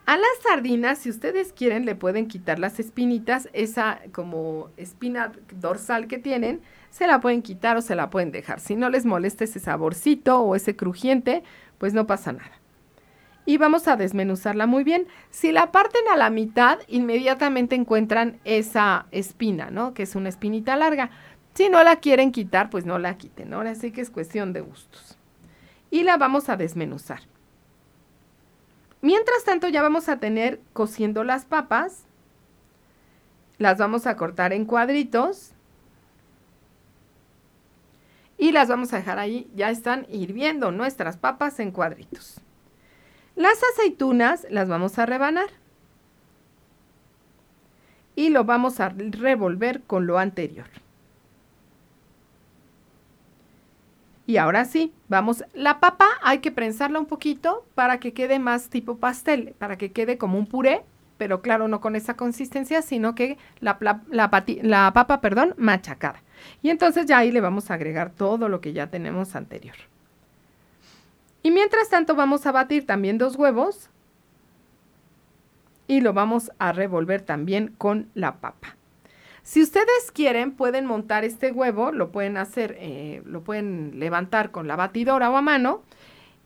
A 0.05 0.17
las 0.17 0.27
sardinas, 0.41 0.97
si 0.97 1.09
ustedes 1.09 1.53
quieren, 1.53 1.85
le 1.85 1.95
pueden 1.95 2.27
quitar 2.27 2.59
las 2.59 2.77
espinitas, 2.79 3.47
esa 3.53 4.01
como 4.11 4.69
espina 4.75 5.31
dorsal 5.61 6.07
que 6.07 6.17
tienen, 6.17 6.61
se 6.89 7.07
la 7.07 7.21
pueden 7.21 7.41
quitar 7.41 7.77
o 7.77 7.81
se 7.81 7.95
la 7.95 8.09
pueden 8.09 8.31
dejar. 8.31 8.59
Si 8.59 8.75
no 8.75 8.89
les 8.89 9.05
molesta 9.05 9.45
ese 9.45 9.59
saborcito 9.59 10.41
o 10.41 10.55
ese 10.55 10.75
crujiente, 10.75 11.43
pues 11.77 11.93
no 11.93 12.05
pasa 12.05 12.33
nada. 12.33 12.51
Y 13.45 13.57
vamos 13.57 13.87
a 13.87 13.97
desmenuzarla 13.97 14.67
muy 14.67 14.83
bien. 14.83 15.07
Si 15.29 15.51
la 15.51 15.71
parten 15.71 16.01
a 16.11 16.17
la 16.17 16.29
mitad, 16.29 16.79
inmediatamente 16.87 17.75
encuentran 17.75 18.39
esa 18.45 19.07
espina, 19.11 19.69
¿no? 19.69 19.93
Que 19.93 20.03
es 20.03 20.15
una 20.15 20.29
espinita 20.29 20.77
larga. 20.77 21.11
Si 21.53 21.69
no 21.69 21.83
la 21.83 21.97
quieren 21.97 22.31
quitar, 22.31 22.69
pues 22.69 22.85
no 22.85 22.97
la 22.97 23.17
quiten. 23.17 23.53
Ahora 23.53 23.75
sí 23.75 23.91
que 23.91 24.01
es 24.01 24.09
cuestión 24.09 24.53
de 24.53 24.61
gustos. 24.61 25.17
Y 25.91 26.03
la 26.03 26.17
vamos 26.17 26.49
a 26.49 26.57
desmenuzar. 26.57 27.21
Mientras 29.01 29.43
tanto, 29.43 29.67
ya 29.67 29.81
vamos 29.81 30.09
a 30.09 30.17
tener 30.17 30.59
cociendo 30.73 31.23
las 31.23 31.45
papas. 31.45 32.05
Las 33.59 33.77
vamos 33.77 34.07
a 34.07 34.15
cortar 34.17 34.53
en 34.53 34.65
cuadritos. 34.65 35.51
Y 38.37 38.51
las 38.51 38.67
vamos 38.67 38.91
a 38.93 38.97
dejar 38.97 39.19
ahí. 39.19 39.51
Ya 39.53 39.69
están 39.69 40.07
hirviendo 40.09 40.71
nuestras 40.71 41.17
papas 41.17 41.59
en 41.59 41.71
cuadritos. 41.71 42.41
Las 43.35 43.59
aceitunas 43.73 44.47
las 44.49 44.69
vamos 44.69 44.97
a 44.97 45.05
rebanar. 45.05 45.49
Y 48.15 48.29
lo 48.29 48.43
vamos 48.43 48.79
a 48.79 48.89
revolver 48.89 49.81
con 49.83 50.07
lo 50.07 50.17
anterior. 50.17 50.82
Y 54.25 54.37
ahora 54.37 54.63
sí, 54.65 54.93
vamos, 55.09 55.43
la 55.53 55.79
papa 55.79 56.07
hay 56.21 56.39
que 56.39 56.51
prensarla 56.51 56.99
un 56.99 57.05
poquito 57.05 57.65
para 57.75 57.99
que 57.99 58.13
quede 58.13 58.39
más 58.39 58.69
tipo 58.69 58.97
pastel, 58.97 59.53
para 59.57 59.77
que 59.77 59.91
quede 59.91 60.17
como 60.17 60.37
un 60.37 60.47
puré, 60.47 60.83
pero 61.17 61.41
claro, 61.41 61.67
no 61.67 61.81
con 61.81 61.95
esa 61.95 62.15
consistencia, 62.15 62.81
sino 62.81 63.15
que 63.15 63.37
la, 63.59 63.79
papa, 63.79 65.21
perdón, 65.21 65.53
machacada. 65.57 66.21
Y 66.61 66.69
entonces 66.69 67.05
ya 67.05 67.19
ahí 67.19 67.31
le 67.31 67.41
vamos 67.41 67.69
a 67.69 67.73
agregar 67.73 68.11
todo 68.11 68.47
lo 68.47 68.61
que 68.61 68.73
ya 68.73 68.87
tenemos 68.87 69.35
anterior. 69.35 69.75
Y 71.41 71.51
mientras 71.51 71.89
tanto 71.89 72.15
vamos 72.15 72.45
a 72.45 72.53
batir 72.53 72.85
también 72.85 73.17
dos 73.17 73.35
huevos 73.35 73.89
y 75.87 75.99
lo 75.99 76.13
vamos 76.13 76.51
a 76.59 76.71
revolver 76.71 77.21
también 77.21 77.73
con 77.77 78.09
la 78.13 78.35
papa. 78.37 78.77
Si 79.43 79.61
ustedes 79.61 80.11
quieren, 80.13 80.53
pueden 80.53 80.85
montar 80.85 81.25
este 81.25 81.51
huevo, 81.51 81.91
lo 81.91 82.11
pueden 82.11 82.37
hacer, 82.37 82.77
eh, 82.79 83.21
lo 83.25 83.43
pueden 83.43 83.99
levantar 83.99 84.51
con 84.51 84.69
la 84.69 84.77
batidora 84.77 85.29
o 85.29 85.35
a 85.35 85.41
mano 85.41 85.83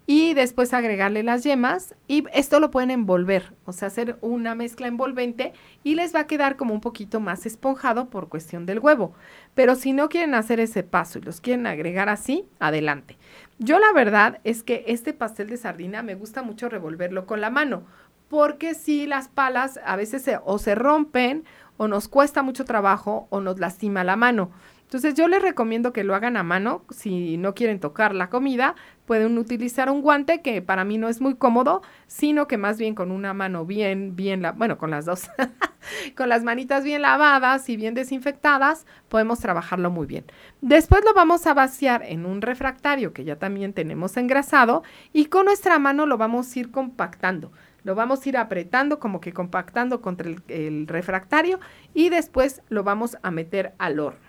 y 0.07 0.33
después 0.33 0.73
agregarle 0.73 1.21
las 1.21 1.43
yemas 1.43 1.93
y 2.07 2.23
esto 2.33 2.59
lo 2.59 2.71
pueden 2.71 2.89
envolver, 2.89 3.53
o 3.65 3.71
sea, 3.71 3.89
hacer 3.89 4.17
una 4.21 4.55
mezcla 4.55 4.87
envolvente 4.87 5.53
y 5.83 5.93
les 5.93 6.15
va 6.15 6.21
a 6.21 6.27
quedar 6.27 6.55
como 6.55 6.73
un 6.73 6.81
poquito 6.81 7.19
más 7.19 7.45
esponjado 7.45 8.09
por 8.09 8.29
cuestión 8.29 8.65
del 8.65 8.79
huevo. 8.79 9.13
Pero 9.53 9.75
si 9.75 9.93
no 9.93 10.09
quieren 10.09 10.33
hacer 10.33 10.59
ese 10.59 10.81
paso 10.81 11.19
y 11.19 11.21
los 11.21 11.39
quieren 11.39 11.67
agregar 11.67 12.09
así, 12.09 12.47
adelante. 12.57 13.17
Yo 13.59 13.77
la 13.77 13.91
verdad 13.93 14.39
es 14.43 14.63
que 14.63 14.85
este 14.87 15.13
pastel 15.13 15.49
de 15.49 15.57
sardina 15.57 16.01
me 16.01 16.15
gusta 16.15 16.41
mucho 16.41 16.67
revolverlo 16.67 17.27
con 17.27 17.41
la 17.41 17.51
mano, 17.51 17.83
porque 18.29 18.73
si 18.73 19.07
las 19.07 19.27
palas 19.27 19.79
a 19.85 19.95
veces 19.95 20.29
o 20.43 20.57
se 20.57 20.73
rompen 20.75 21.43
o 21.77 21.87
nos 21.87 22.07
cuesta 22.07 22.43
mucho 22.43 22.65
trabajo 22.65 23.27
o 23.29 23.39
nos 23.39 23.59
lastima 23.59 24.03
la 24.03 24.15
mano. 24.15 24.51
Entonces 24.87 25.15
yo 25.15 25.27
les 25.27 25.41
recomiendo 25.41 25.91
que 25.91 26.05
lo 26.05 26.15
hagan 26.15 26.37
a 26.37 26.43
mano. 26.43 26.85
Si 26.91 27.35
no 27.35 27.53
quieren 27.53 27.81
tocar 27.81 28.15
la 28.15 28.29
comida, 28.29 28.73
pueden 29.05 29.37
utilizar 29.37 29.89
un 29.89 30.01
guante 30.01 30.41
que 30.41 30.61
para 30.61 30.85
mí 30.85 30.97
no 30.97 31.09
es 31.09 31.19
muy 31.19 31.35
cómodo, 31.35 31.81
sino 32.07 32.47
que 32.47 32.57
más 32.57 32.77
bien 32.77 32.95
con 32.95 33.11
una 33.11 33.33
mano 33.33 33.65
bien, 33.65 34.15
bien, 34.15 34.41
la, 34.41 34.53
bueno, 34.53 34.77
con 34.77 34.89
las 34.89 35.03
dos, 35.03 35.29
con 36.15 36.29
las 36.29 36.45
manitas 36.45 36.85
bien 36.85 37.01
lavadas 37.01 37.67
y 37.67 37.75
bien 37.75 37.95
desinfectadas, 37.95 38.85
podemos 39.09 39.39
trabajarlo 39.39 39.91
muy 39.91 40.07
bien. 40.07 40.23
Después 40.61 41.03
lo 41.03 41.13
vamos 41.13 41.47
a 41.47 41.53
vaciar 41.53 42.03
en 42.03 42.25
un 42.25 42.41
refractario 42.41 43.11
que 43.11 43.25
ya 43.25 43.35
también 43.35 43.73
tenemos 43.73 44.15
engrasado 44.15 44.83
y 45.11 45.25
con 45.25 45.47
nuestra 45.47 45.79
mano 45.79 46.05
lo 46.05 46.17
vamos 46.17 46.55
a 46.55 46.59
ir 46.59 46.71
compactando. 46.71 47.51
Lo 47.83 47.95
vamos 47.95 48.25
a 48.25 48.29
ir 48.29 48.37
apretando 48.37 48.99
como 48.99 49.21
que 49.21 49.33
compactando 49.33 50.01
contra 50.01 50.29
el, 50.47 50.87
refractario 50.87 51.59
y 51.93 52.09
después 52.09 52.61
lo 52.69 52.83
vamos 52.83 53.17
a 53.21 53.31
meter 53.31 53.73
al 53.77 53.99
horno. 53.99 54.27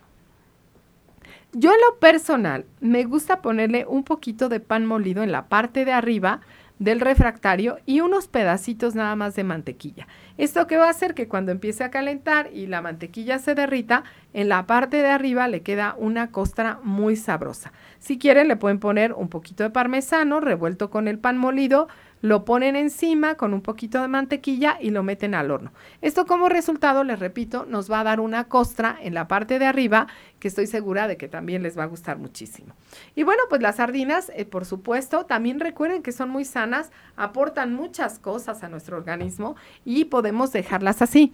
Yo 1.53 1.71
en 1.71 1.81
lo 1.81 1.99
personal 1.99 2.67
me 2.81 3.05
gusta 3.05 3.41
ponerle 3.41 3.87
un 3.87 4.05
poquito 4.05 4.49
de 4.49 4.61
pan 4.61 4.85
molido 4.87 5.23
en 5.23 5.33
la 5.33 5.49
parte 5.49 5.85
de 5.85 5.93
arriba 5.93 6.41
del 6.79 7.01
refractario 7.01 7.79
y 7.87 8.01
unos 8.01 8.29
pedacitos 8.29 8.95
nada 8.95 9.17
más 9.17 9.35
de 9.35 9.45
mantequilla. 9.45 10.07
Esto 10.37 10.67
que 10.67 10.77
va 10.77 10.87
a 10.87 10.91
hacer 10.91 11.15
que 11.15 11.27
cuando 11.27 11.51
empiece 11.51 11.83
a 11.83 11.91
calentar 11.91 12.51
y 12.53 12.67
la 12.67 12.83
mantequilla 12.83 13.39
se 13.39 13.55
derrita, 13.55 14.05
en 14.33 14.49
la 14.49 14.67
parte 14.67 14.99
de 14.99 15.09
arriba 15.09 15.49
le 15.49 15.63
queda 15.63 15.97
una 15.99 16.31
costra 16.31 16.79
muy 16.83 17.17
sabrosa. 17.17 17.73
Si 17.99 18.19
quieren 18.19 18.47
le 18.47 18.57
pueden 18.57 18.79
poner 18.79 19.13
un 19.13 19.29
poquito 19.29 19.65
de 19.65 19.71
parmesano 19.71 20.41
revuelto 20.41 20.91
con 20.91 21.09
el 21.09 21.19
pan 21.19 21.37
molido, 21.39 21.89
lo 22.21 22.45
ponen 22.45 22.77
encima 22.77 23.37
con 23.37 23.55
un 23.55 23.61
poquito 23.61 24.01
de 24.01 24.09
mantequilla 24.09 24.79
y 24.81 24.91
lo 24.91 25.03
meten 25.03 25.35
al 25.35 25.51
horno. 25.51 25.73
Esto 26.03 26.27
como 26.27 26.49
resultado, 26.49 27.05
les 27.05 27.19
repito, 27.19 27.67
nos 27.67 27.91
va 27.91 28.01
a 28.01 28.05
dar 28.05 28.21
una 28.21 28.45
costra 28.45 28.97
en 29.01 29.15
la 29.15 29.29
parte 29.29 29.59
de 29.59 29.67
arriba 29.67 30.07
que 30.39 30.49
estoy 30.49 30.67
segura 30.67 31.09
de 31.09 31.17
que 31.17 31.29
también 31.29 31.63
les 31.63 31.79
va 31.79 31.85
a 31.85 31.87
gustar 31.87 32.19
muchísimo. 32.19 32.75
Y 33.15 33.23
bueno, 33.23 33.43
pues 33.49 33.63
las 33.63 33.77
sardinas, 33.77 34.31
eh, 34.35 34.45
por 34.45 34.65
supuesto, 34.65 35.27
también 35.27 35.61
recuerden 35.61 36.03
que 36.03 36.13
son 36.13 36.31
muy 36.31 36.45
sanas, 36.45 36.91
aportan 37.17 37.75
muchas 37.75 38.19
cosas 38.19 38.63
a 38.63 38.69
nuestro 38.69 38.97
organismo 38.97 39.57
y 39.85 40.07
podemos 40.07 40.53
dejarlas 40.53 41.03
así. 41.03 41.33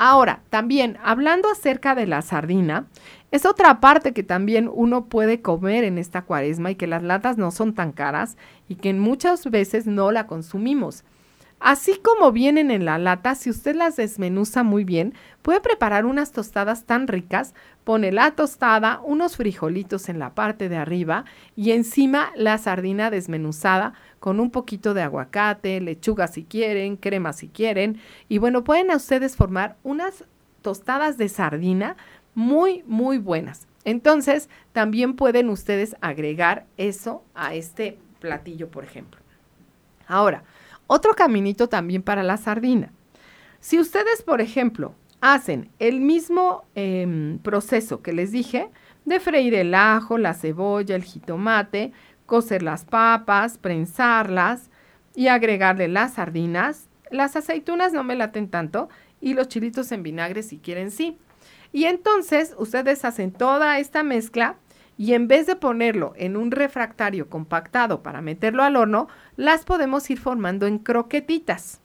Ahora, 0.00 0.42
también 0.48 0.96
hablando 1.02 1.50
acerca 1.50 1.96
de 1.96 2.06
la 2.06 2.22
sardina, 2.22 2.86
es 3.30 3.44
otra 3.44 3.80
parte 3.80 4.12
que 4.12 4.22
también 4.22 4.70
uno 4.72 5.06
puede 5.06 5.42
comer 5.42 5.84
en 5.84 5.98
esta 5.98 6.22
cuaresma 6.22 6.70
y 6.70 6.76
que 6.76 6.86
las 6.86 7.02
latas 7.02 7.36
no 7.36 7.50
son 7.50 7.74
tan 7.74 7.92
caras 7.92 8.36
y 8.68 8.76
que 8.76 8.92
muchas 8.94 9.50
veces 9.50 9.86
no 9.86 10.10
la 10.12 10.26
consumimos. 10.26 11.04
Así 11.60 11.98
como 11.98 12.30
vienen 12.30 12.70
en 12.70 12.84
la 12.84 12.98
lata, 12.98 13.34
si 13.34 13.50
usted 13.50 13.74
las 13.74 13.96
desmenuza 13.96 14.62
muy 14.62 14.84
bien, 14.84 15.14
puede 15.42 15.60
preparar 15.60 16.06
unas 16.06 16.30
tostadas 16.30 16.84
tan 16.84 17.08
ricas. 17.08 17.52
Pone 17.82 18.12
la 18.12 18.30
tostada, 18.30 19.00
unos 19.04 19.36
frijolitos 19.36 20.08
en 20.08 20.20
la 20.20 20.34
parte 20.34 20.68
de 20.68 20.76
arriba 20.76 21.24
y 21.56 21.72
encima 21.72 22.30
la 22.36 22.58
sardina 22.58 23.10
desmenuzada 23.10 23.94
con 24.20 24.38
un 24.38 24.50
poquito 24.52 24.94
de 24.94 25.02
aguacate, 25.02 25.80
lechuga 25.80 26.28
si 26.28 26.44
quieren, 26.44 26.96
crema 26.96 27.32
si 27.32 27.48
quieren. 27.48 27.98
Y 28.28 28.38
bueno, 28.38 28.62
pueden 28.62 28.92
a 28.92 28.96
ustedes 28.96 29.34
formar 29.34 29.76
unas 29.82 30.24
tostadas 30.62 31.18
de 31.18 31.28
sardina 31.28 31.96
muy, 32.38 32.84
muy 32.86 33.18
buenas. 33.18 33.66
Entonces, 33.84 34.48
también 34.72 35.14
pueden 35.14 35.50
ustedes 35.50 35.96
agregar 36.00 36.66
eso 36.76 37.24
a 37.34 37.54
este 37.54 37.98
platillo, 38.20 38.70
por 38.70 38.84
ejemplo. 38.84 39.20
Ahora, 40.06 40.44
otro 40.86 41.14
caminito 41.14 41.68
también 41.68 42.00
para 42.00 42.22
la 42.22 42.36
sardina. 42.36 42.92
Si 43.58 43.80
ustedes, 43.80 44.22
por 44.22 44.40
ejemplo, 44.40 44.94
hacen 45.20 45.72
el 45.80 46.00
mismo 46.00 46.64
em, 46.76 47.40
proceso 47.40 48.02
que 48.02 48.12
les 48.12 48.30
dije, 48.30 48.70
de 49.04 49.18
freír 49.18 49.56
el 49.56 49.74
ajo, 49.74 50.16
la 50.16 50.32
cebolla, 50.32 50.94
el 50.94 51.02
jitomate, 51.02 51.90
cocer 52.24 52.62
las 52.62 52.84
papas, 52.84 53.58
prensarlas 53.58 54.70
y 55.16 55.26
agregarle 55.26 55.88
las 55.88 56.14
sardinas, 56.14 56.88
las 57.10 57.34
aceitunas 57.34 57.92
no 57.92 58.04
me 58.04 58.14
laten 58.14 58.48
tanto 58.48 58.88
y 59.20 59.34
los 59.34 59.48
chilitos 59.48 59.90
en 59.90 60.04
vinagre 60.04 60.44
si 60.44 60.58
quieren 60.58 60.92
sí. 60.92 61.18
Y 61.72 61.84
entonces 61.84 62.54
ustedes 62.58 63.04
hacen 63.04 63.32
toda 63.32 63.78
esta 63.78 64.02
mezcla 64.02 64.56
y 64.96 65.14
en 65.14 65.28
vez 65.28 65.46
de 65.46 65.54
ponerlo 65.56 66.12
en 66.16 66.36
un 66.36 66.50
refractario 66.50 67.28
compactado 67.28 68.02
para 68.02 68.20
meterlo 68.20 68.64
al 68.64 68.76
horno, 68.76 69.08
las 69.36 69.64
podemos 69.64 70.10
ir 70.10 70.18
formando 70.18 70.66
en 70.66 70.78
croquetitas. 70.78 71.80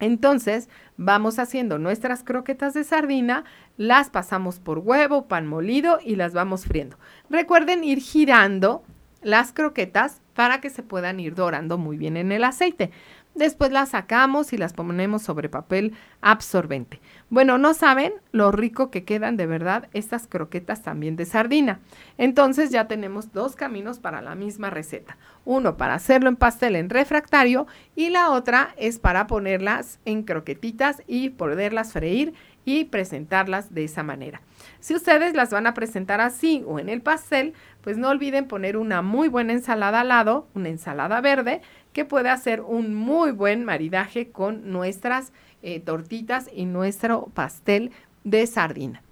Entonces, 0.00 0.68
vamos 0.96 1.38
haciendo 1.38 1.78
nuestras 1.78 2.22
croquetas 2.22 2.74
de 2.74 2.84
sardina, 2.84 3.44
las 3.76 4.10
pasamos 4.10 4.58
por 4.58 4.80
huevo, 4.80 5.26
pan 5.26 5.46
molido 5.46 5.98
y 6.04 6.16
las 6.16 6.34
vamos 6.34 6.66
friendo. 6.66 6.98
Recuerden 7.30 7.84
ir 7.84 8.00
girando 8.00 8.82
las 9.22 9.52
croquetas 9.52 10.20
para 10.34 10.60
que 10.60 10.68
se 10.68 10.82
puedan 10.82 11.18
ir 11.18 11.34
dorando 11.34 11.78
muy 11.78 11.96
bien 11.96 12.16
en 12.16 12.30
el 12.30 12.44
aceite. 12.44 12.90
Después 13.36 13.70
las 13.70 13.90
sacamos 13.90 14.54
y 14.54 14.56
las 14.56 14.72
ponemos 14.72 15.20
sobre 15.20 15.50
papel 15.50 15.92
absorbente. 16.22 17.00
Bueno, 17.28 17.58
no 17.58 17.74
saben 17.74 18.14
lo 18.32 18.50
rico 18.50 18.90
que 18.90 19.04
quedan 19.04 19.36
de 19.36 19.44
verdad 19.44 19.90
estas 19.92 20.26
croquetas 20.26 20.82
también 20.82 21.16
de 21.16 21.26
sardina. 21.26 21.80
Entonces 22.16 22.70
ya 22.70 22.88
tenemos 22.88 23.34
dos 23.34 23.54
caminos 23.54 23.98
para 23.98 24.22
la 24.22 24.34
misma 24.34 24.70
receta. 24.70 25.18
Uno 25.44 25.76
para 25.76 25.92
hacerlo 25.92 26.30
en 26.30 26.36
pastel 26.36 26.76
en 26.76 26.88
refractario 26.88 27.66
y 27.94 28.08
la 28.08 28.30
otra 28.30 28.74
es 28.78 28.98
para 28.98 29.26
ponerlas 29.26 30.00
en 30.06 30.22
croquetitas 30.22 31.02
y 31.06 31.28
poderlas 31.28 31.92
freír 31.92 32.32
y 32.64 32.84
presentarlas 32.84 33.72
de 33.72 33.84
esa 33.84 34.02
manera. 34.02 34.40
Si 34.80 34.94
ustedes 34.94 35.34
las 35.34 35.50
van 35.50 35.66
a 35.66 35.74
presentar 35.74 36.20
así 36.20 36.64
o 36.66 36.80
en 36.80 36.88
el 36.88 37.00
pastel, 37.00 37.54
pues 37.80 37.96
no 37.96 38.08
olviden 38.08 38.48
poner 38.48 38.76
una 38.76 39.02
muy 39.02 39.28
buena 39.28 39.52
ensalada 39.52 40.00
al 40.00 40.08
lado, 40.08 40.48
una 40.54 40.68
ensalada 40.68 41.20
verde, 41.20 41.62
que 41.96 42.04
puede 42.04 42.28
hacer 42.28 42.60
un 42.60 42.94
muy 42.94 43.30
buen 43.30 43.64
maridaje 43.64 44.30
con 44.30 44.70
nuestras 44.70 45.32
eh, 45.62 45.80
tortitas 45.80 46.50
y 46.52 46.66
nuestro 46.66 47.30
pastel 47.32 47.90
de 48.22 48.46
sardina. 48.46 49.02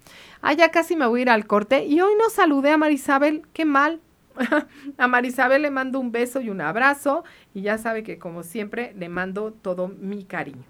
Ah, 0.43 0.53
ya 0.53 0.69
casi 0.69 0.95
me 0.95 1.07
voy 1.07 1.21
a 1.21 1.23
ir 1.23 1.29
al 1.31 1.47
corte 1.47 1.83
y 1.85 1.99
hoy 2.01 2.13
no 2.15 2.29
saludé 2.29 2.69
a 2.69 2.77
Marisabel, 2.77 3.41
qué 3.53 3.65
mal. 3.65 4.01
a 4.99 5.07
Marisabel 5.07 5.63
le 5.63 5.71
mando 5.71 5.99
un 5.99 6.11
beso 6.11 6.41
y 6.41 6.51
un 6.51 6.61
abrazo 6.61 7.23
y 7.55 7.63
ya 7.63 7.79
sabe 7.79 8.03
que 8.03 8.19
como 8.19 8.43
siempre 8.43 8.93
le 8.95 9.09
mando 9.09 9.51
todo 9.51 9.87
mi 9.87 10.23
cariño. 10.23 10.61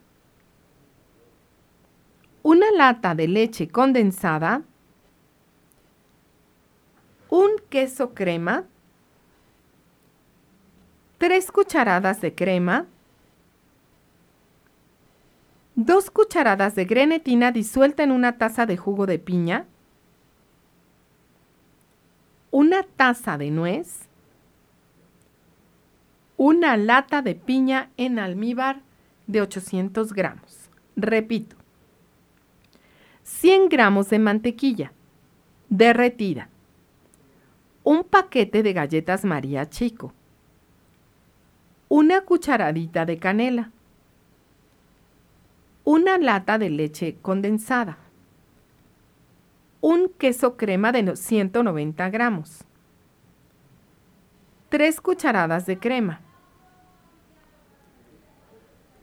una 2.47 2.71
lata 2.71 3.17
de 3.17 3.27
leche 3.27 3.67
condensada, 3.67 4.63
un 7.29 7.51
queso 7.69 8.15
crema, 8.15 8.63
tres 11.19 11.51
cucharadas 11.51 12.21
de 12.21 12.37
crema, 12.37 12.87
dos 15.75 16.09
cucharadas 16.09 16.77
de 16.77 16.85
grenetina 16.85 17.51
disuelta 17.51 18.05
en 18.05 18.13
una 18.13 18.39
taza 18.39 18.65
de 18.65 18.77
jugo 18.77 19.07
de 19.07 19.19
piña, 19.19 19.67
una 22.53 22.85
taza 22.85 23.39
de 23.39 23.51
nuez, 23.51 24.03
una 26.37 26.77
lata 26.77 27.23
de 27.23 27.35
piña 27.35 27.91
en 27.97 28.21
almíbar 28.21 28.83
de 29.27 29.41
800 29.41 30.13
gramos. 30.13 30.71
Repito, 30.95 31.57
100 33.41 33.69
gramos 33.69 34.09
de 34.09 34.19
mantequilla 34.19 34.93
derretida, 35.69 36.49
un 37.85 38.03
paquete 38.03 38.63
de 38.63 38.73
galletas 38.73 39.27
María 39.27 39.69
Chico, 39.69 40.15
una 41.91 42.23
cucharadita 42.23 43.05
de 43.05 43.19
canela, 43.19 43.73
una 45.85 46.17
lata 46.17 46.57
de 46.57 46.71
leche 46.71 47.19
condensada, 47.21 47.99
un 49.83 50.09
queso 50.17 50.57
crema 50.57 50.91
de 50.91 51.15
190 51.15 52.09
gramos, 52.09 52.65
tres 54.71 54.99
cucharadas 54.99 55.67
de 55.67 55.79
crema, 55.79 56.23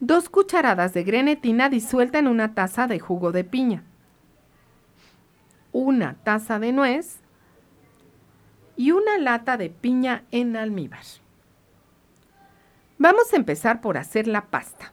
dos 0.00 0.28
cucharadas 0.28 0.92
de 0.92 1.04
grenetina 1.04 1.68
disuelta 1.68 2.18
en 2.18 2.26
una 2.26 2.52
taza 2.54 2.88
de 2.88 2.98
jugo 2.98 3.30
de 3.30 3.44
piña, 3.44 3.84
una 5.74 6.14
taza 6.24 6.58
de 6.58 6.72
nuez, 6.72 7.20
y 8.76 8.90
una 8.90 9.18
lata 9.18 9.56
de 9.56 9.70
piña 9.70 10.24
en 10.30 10.56
almíbar. 10.56 11.04
Vamos 12.98 13.32
a 13.32 13.36
empezar 13.36 13.80
por 13.80 13.98
hacer 13.98 14.26
la 14.26 14.46
pasta. 14.46 14.92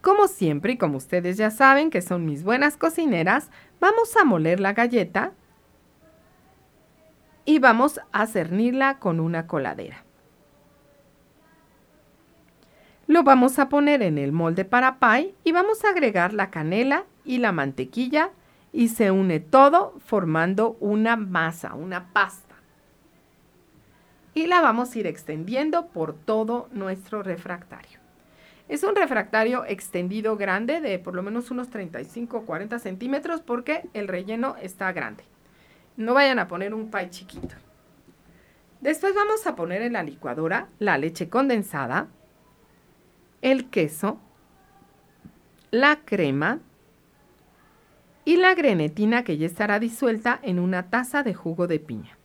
Como 0.00 0.28
siempre 0.28 0.72
y 0.72 0.76
como 0.76 0.98
ustedes 0.98 1.36
ya 1.36 1.50
saben 1.50 1.90
que 1.90 2.02
son 2.02 2.26
mis 2.26 2.44
buenas 2.44 2.76
cocineras, 2.76 3.50
vamos 3.80 4.16
a 4.16 4.24
moler 4.24 4.60
la 4.60 4.74
galleta 4.74 5.32
y 7.44 7.58
vamos 7.58 8.00
a 8.12 8.26
cernirla 8.26 8.98
con 8.98 9.20
una 9.20 9.46
coladera. 9.46 10.04
Lo 13.06 13.22
vamos 13.22 13.58
a 13.58 13.68
poner 13.68 14.02
en 14.02 14.18
el 14.18 14.32
molde 14.32 14.64
para 14.64 14.98
pie 14.98 15.34
y 15.44 15.52
vamos 15.52 15.84
a 15.84 15.90
agregar 15.90 16.32
la 16.32 16.50
canela 16.50 17.04
y 17.24 17.38
la 17.38 17.52
mantequilla 17.52 18.30
y 18.74 18.88
se 18.88 19.12
une 19.12 19.38
todo 19.38 19.94
formando 20.04 20.76
una 20.80 21.16
masa, 21.16 21.74
una 21.74 22.12
pasta. 22.12 22.56
Y 24.34 24.48
la 24.48 24.60
vamos 24.60 24.92
a 24.92 24.98
ir 24.98 25.06
extendiendo 25.06 25.86
por 25.86 26.12
todo 26.12 26.68
nuestro 26.72 27.22
refractario. 27.22 28.00
Es 28.68 28.82
un 28.82 28.96
refractario 28.96 29.64
extendido 29.64 30.36
grande 30.36 30.80
de 30.80 30.98
por 30.98 31.14
lo 31.14 31.22
menos 31.22 31.52
unos 31.52 31.70
35 31.70 32.38
o 32.38 32.44
40 32.44 32.80
centímetros 32.80 33.42
porque 33.42 33.88
el 33.94 34.08
relleno 34.08 34.56
está 34.60 34.90
grande. 34.92 35.22
No 35.96 36.12
vayan 36.12 36.40
a 36.40 36.48
poner 36.48 36.74
un 36.74 36.90
pie 36.90 37.10
chiquito. 37.10 37.54
Después 38.80 39.14
vamos 39.14 39.46
a 39.46 39.54
poner 39.54 39.82
en 39.82 39.92
la 39.92 40.02
licuadora 40.02 40.66
la 40.80 40.98
leche 40.98 41.28
condensada, 41.28 42.08
el 43.40 43.70
queso, 43.70 44.18
la 45.70 46.00
crema 46.04 46.58
y 48.24 48.36
la 48.36 48.54
grenetina 48.54 49.24
que 49.24 49.36
ya 49.36 49.46
estará 49.46 49.78
disuelta 49.78 50.38
en 50.42 50.58
una 50.58 50.90
taza 50.90 51.22
de 51.22 51.34
jugo 51.34 51.66
de 51.66 51.78
piña. 51.78 52.18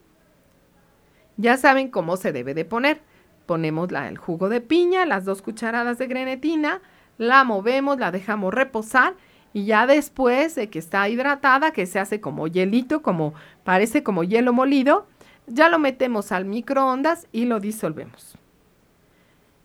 Ya 1.37 1.57
saben 1.57 1.89
cómo 1.89 2.17
se 2.17 2.31
debe 2.31 2.53
de 2.53 2.65
poner. 2.65 3.01
Ponemos 3.45 3.89
el 3.91 4.17
jugo 4.17 4.49
de 4.49 4.61
piña, 4.61 5.05
las 5.05 5.25
dos 5.25 5.41
cucharadas 5.41 5.97
de 5.97 6.07
grenetina, 6.07 6.81
la 7.17 7.43
movemos, 7.43 7.97
la 7.97 8.11
dejamos 8.11 8.53
reposar 8.53 9.15
y 9.51 9.65
ya 9.65 9.87
después 9.87 10.55
de 10.55 10.69
que 10.69 10.79
está 10.79 11.09
hidratada, 11.09 11.71
que 11.71 11.85
se 11.85 11.99
hace 11.99 12.21
como 12.21 12.47
hielito, 12.47 13.01
como 13.01 13.33
parece 13.63 14.03
como 14.03 14.23
hielo 14.23 14.53
molido, 14.53 15.07
ya 15.47 15.69
lo 15.69 15.79
metemos 15.79 16.31
al 16.31 16.45
microondas 16.45 17.27
y 17.31 17.45
lo 17.45 17.59
disolvemos. 17.59 18.35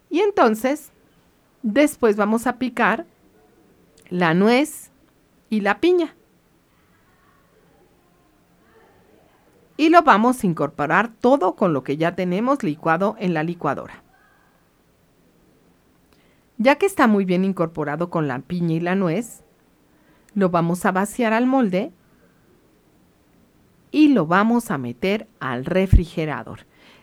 Y 0.08 0.20
entonces 0.20 0.92
Después 1.64 2.16
vamos 2.16 2.46
a 2.46 2.58
picar 2.58 3.06
la 4.10 4.34
nuez 4.34 4.90
y 5.48 5.62
la 5.62 5.80
piña. 5.80 6.14
Y 9.76 9.88
lo 9.88 10.02
vamos 10.02 10.42
a 10.42 10.46
incorporar 10.46 11.08
todo 11.08 11.56
con 11.56 11.72
lo 11.72 11.82
que 11.82 11.96
ya 11.96 12.14
tenemos 12.14 12.62
licuado 12.62 13.16
en 13.18 13.34
la 13.34 13.42
licuadora. 13.42 14.02
Ya 16.58 16.76
que 16.76 16.86
está 16.86 17.06
muy 17.06 17.24
bien 17.24 17.44
incorporado 17.44 18.10
con 18.10 18.28
la 18.28 18.38
piña 18.38 18.74
y 18.74 18.80
la 18.80 18.94
nuez, 18.94 19.42
lo 20.34 20.50
vamos 20.50 20.84
a 20.84 20.92
vaciar 20.92 21.32
al 21.32 21.46
molde 21.46 21.92
y 23.90 24.08
lo 24.08 24.26
vamos 24.26 24.70
a 24.70 24.78
meter 24.78 25.26
al 25.40 25.64
refrigerador. 25.64 26.60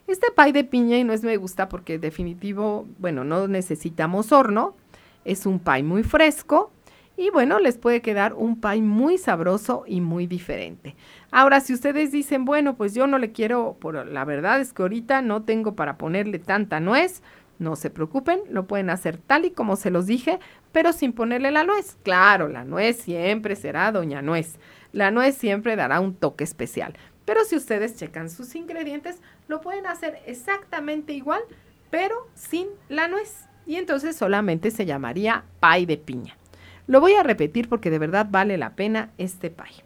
Este 0.08 0.28
pie 0.36 0.52
de 0.54 0.64
piña 0.64 0.98
y 0.98 1.04
nuez 1.04 1.24
me 1.24 1.38
gusta 1.38 1.70
porque 1.70 2.00
definitivo, 2.00 2.86
bueno, 3.00 3.24
no 3.24 3.48
necesitamos 3.48 4.32
horno, 4.32 4.76
es 5.24 5.46
un 5.46 5.60
pie 5.60 5.84
muy 5.84 6.04
fresco 6.04 6.72
y 7.18 7.30
bueno, 7.30 7.60
les 7.60 7.78
puede 7.78 8.02
quedar 8.02 8.34
un 8.34 8.60
pie 8.60 8.82
muy 8.82 9.18
sabroso 9.18 9.84
y 9.86 10.02
muy 10.02 10.28
diferente. 10.28 10.96
Ahora, 11.32 11.60
si 11.60 11.74
ustedes 11.74 12.12
dicen, 12.12 12.46
bueno, 12.46 12.76
pues 12.76 12.94
yo 12.94 13.06
no 13.08 13.18
le 13.18 13.32
quiero, 13.32 13.78
por 13.80 14.06
la 14.08 14.26
verdad 14.26 14.60
es 14.60 14.74
que 14.74 14.82
ahorita 14.82 15.22
no 15.22 15.44
tengo 15.44 15.76
para 15.76 15.98
ponerle 15.98 16.40
tanta 16.40 16.80
nuez, 16.80 17.22
no 17.60 17.76
se 17.76 17.92
preocupen, 17.92 18.42
lo 18.50 18.66
pueden 18.66 18.90
hacer 18.90 19.18
tal 19.18 19.46
y 19.46 19.52
como 19.52 19.76
se 19.76 19.92
los 19.92 20.08
dije, 20.08 20.40
pero 20.72 20.94
sin 20.94 21.14
ponerle 21.14 21.52
la 21.52 21.64
nuez. 21.64 21.98
Claro, 22.02 22.48
la 22.48 22.66
nuez 22.66 22.98
siempre 22.98 23.56
será 23.56 23.92
doña 23.92 24.22
nuez. 24.22 24.58
La 24.92 25.12
nuez 25.12 25.36
siempre 25.38 25.76
dará 25.76 26.00
un 26.00 26.16
toque 26.16 26.44
especial. 26.44 26.96
Pero 27.24 27.44
si 27.46 27.56
ustedes 27.56 27.96
checan 27.96 28.30
sus 28.30 28.56
ingredientes, 28.56 29.22
lo 29.48 29.62
pueden 29.62 29.86
hacer 29.86 30.18
exactamente 30.26 31.14
igual, 31.14 31.42
pero 31.92 32.28
sin 32.34 32.68
la 32.90 33.08
nuez. 33.08 33.46
Y 33.68 33.76
entonces 33.76 34.16
solamente 34.16 34.72
se 34.72 34.88
llamaría 34.88 35.44
pie 35.62 35.86
de 35.86 35.98
piña. 35.98 36.41
Lo 36.88 37.00
voy 37.00 37.14
a 37.14 37.24
repetir 37.24 37.70
porque 37.70 37.90
de 37.90 38.00
verdad 38.00 38.28
vale 38.30 38.58
la 38.58 38.76
pena 38.76 39.12
este 39.18 39.50
pie. 39.50 39.84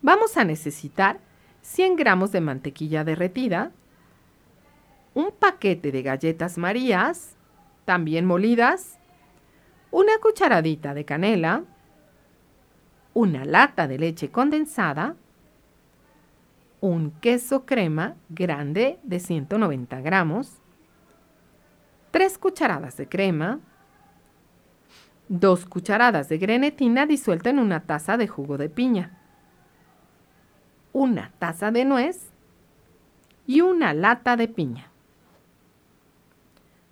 Vamos 0.00 0.36
a 0.36 0.44
necesitar 0.44 1.20
100 1.62 1.96
gramos 1.96 2.32
de 2.32 2.40
mantequilla 2.40 3.04
derretida, 3.04 3.70
un 5.14 5.30
paquete 5.30 5.92
de 5.92 6.02
galletas 6.02 6.58
marías, 6.58 7.36
también 7.84 8.24
molidas, 8.24 8.98
una 9.90 10.12
cucharadita 10.20 10.94
de 10.94 11.04
canela, 11.04 11.64
una 13.14 13.44
lata 13.44 13.86
de 13.86 13.98
leche 13.98 14.30
condensada, 14.30 15.16
un 16.80 17.12
queso 17.20 17.64
crema 17.64 18.16
grande 18.28 18.98
de 19.02 19.20
190 19.20 20.00
gramos, 20.00 20.58
3 22.10 22.38
cucharadas 22.38 22.96
de 22.96 23.08
crema, 23.08 23.60
2 25.32 25.64
cucharadas 25.64 26.28
de 26.28 26.36
grenetina 26.36 27.06
disuelta 27.06 27.48
en 27.48 27.58
una 27.58 27.80
taza 27.80 28.18
de 28.18 28.28
jugo 28.28 28.58
de 28.58 28.68
piña, 28.68 29.18
una 30.92 31.32
taza 31.38 31.70
de 31.70 31.86
nuez 31.86 32.28
y 33.46 33.62
una 33.62 33.94
lata 33.94 34.36
de 34.36 34.46
piña. 34.46 34.90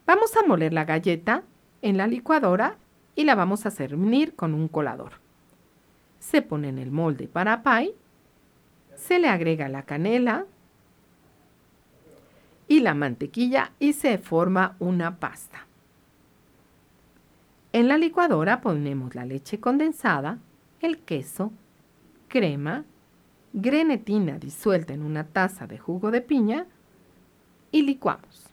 Vamos 0.07 0.35
a 0.39 0.47
moler 0.47 0.73
la 0.73 0.87
galleta 0.87 1.43
en 1.83 1.99
la 1.99 2.07
licuadora 2.07 2.79
y 3.15 3.25
la 3.25 3.35
vamos 3.35 3.67
a 3.67 3.71
servir 3.71 4.35
con 4.35 4.55
un 4.55 4.69
colador. 4.69 5.13
Se 6.19 6.41
pone 6.41 6.71
en 6.71 6.79
el 6.79 6.91
molde 6.91 7.29
para 7.29 7.63
pie 7.63 7.95
se 8.97 9.19
le 9.19 9.29
agrega 9.29 9.69
la 9.69 9.83
canela 9.83 10.47
y 12.69 12.81
la 12.81 12.95
mantequilla 12.95 13.73
y 13.79 13.93
se 13.93 14.17
forma 14.17 14.77
una 14.79 15.19
pasta. 15.19 15.67
En 17.73 17.87
la 17.87 17.97
licuadora 17.99 18.61
ponemos 18.61 19.15
la 19.15 19.25
leche 19.25 19.61
condensada, 19.61 20.39
el 20.81 20.99
queso, 20.99 21.53
crema, 22.27 22.85
grenetina 23.53 24.39
disuelta 24.39 24.93
en 24.93 25.03
una 25.03 25.25
taza 25.25 25.67
de 25.67 25.79
jugo 25.79 26.11
de 26.11 26.21
piña 26.21 26.67
y 27.71 27.83
licuamos. 27.83 28.47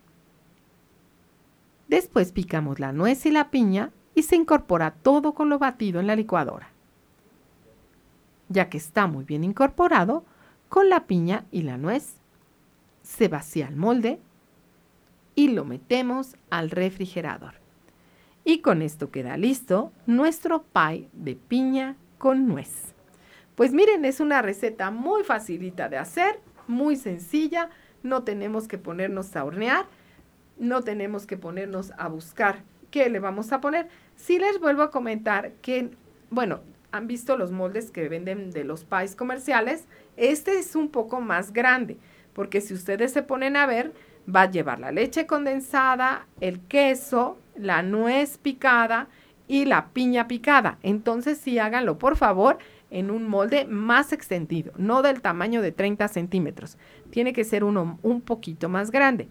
Después 1.87 2.31
picamos 2.31 2.79
la 2.79 2.91
nuez 2.91 3.25
y 3.25 3.31
la 3.31 3.49
piña 3.49 3.91
y 4.13 4.23
se 4.23 4.35
incorpora 4.35 4.91
todo 4.91 5.33
con 5.33 5.49
lo 5.49 5.57
batido 5.57 5.99
en 5.99 6.07
la 6.07 6.15
licuadora. 6.15 6.69
Ya 8.49 8.69
que 8.69 8.77
está 8.77 9.07
muy 9.07 9.25
bien 9.25 9.43
incorporado, 9.43 10.25
con 10.69 10.89
la 10.89 11.05
piña 11.07 11.45
y 11.51 11.63
la 11.63 11.77
nuez. 11.77 12.17
Se 13.01 13.29
vacía 13.29 13.67
el 13.67 13.77
molde 13.77 14.19
y 15.33 15.49
lo 15.49 15.65
metemos 15.65 16.35
al 16.49 16.69
refrigerador. 16.69 17.66
Y 18.47 18.59
con 18.59 18.81
esto 18.81 19.11
queda 19.11 19.35
listo 19.35 19.91
nuestro 20.05 20.63
pie 20.63 21.09
de 21.11 21.35
piña 21.35 21.97
con 22.17 22.47
nuez. 22.47 22.93
Pues 23.55 23.73
miren, 23.73 24.05
es 24.05 24.21
una 24.21 24.41
receta 24.41 24.89
muy 24.89 25.25
facilita 25.25 25.89
de 25.89 25.97
hacer, 25.97 26.39
muy 26.65 26.95
sencilla, 26.95 27.69
no 28.03 28.23
tenemos 28.23 28.69
que 28.69 28.77
ponernos 28.77 29.35
a 29.35 29.43
hornear, 29.43 29.85
no 30.57 30.81
tenemos 30.81 31.27
que 31.27 31.35
ponernos 31.35 31.91
a 31.97 32.07
buscar 32.07 32.63
qué 32.89 33.09
le 33.09 33.19
vamos 33.19 33.51
a 33.51 33.59
poner. 33.59 33.89
Si 34.15 34.39
les 34.39 34.61
vuelvo 34.61 34.83
a 34.83 34.91
comentar 34.91 35.51
que, 35.61 35.89
bueno, 36.29 36.61
han 36.93 37.07
visto 37.07 37.35
los 37.35 37.51
moldes 37.51 37.91
que 37.91 38.07
venden 38.07 38.51
de 38.51 38.63
los 38.63 38.85
pies 38.85 39.17
comerciales, 39.17 39.89
este 40.15 40.57
es 40.57 40.73
un 40.73 40.87
poco 40.87 41.19
más 41.19 41.51
grande, 41.51 41.97
porque 42.31 42.61
si 42.61 42.73
ustedes 42.73 43.11
se 43.11 43.23
ponen 43.23 43.57
a 43.57 43.65
ver, 43.65 43.91
va 44.33 44.43
a 44.43 44.51
llevar 44.51 44.79
la 44.79 44.91
leche 44.91 45.25
condensada, 45.25 46.27
el 46.41 46.59
queso, 46.61 47.37
la 47.55 47.81
nuez 47.81 48.37
picada 48.37 49.07
y 49.47 49.65
la 49.65 49.87
piña 49.87 50.27
picada. 50.27 50.77
Entonces 50.83 51.37
sí 51.37 51.59
háganlo, 51.59 51.97
por 51.97 52.17
favor, 52.17 52.57
en 52.89 53.11
un 53.11 53.27
molde 53.27 53.65
más 53.65 54.13
extendido, 54.13 54.71
no 54.77 55.01
del 55.01 55.21
tamaño 55.21 55.61
de 55.61 55.71
30 55.71 56.07
centímetros. 56.07 56.77
Tiene 57.09 57.33
que 57.33 57.43
ser 57.43 57.63
uno 57.63 57.99
un 58.03 58.21
poquito 58.21 58.69
más 58.69 58.91
grande. 58.91 59.27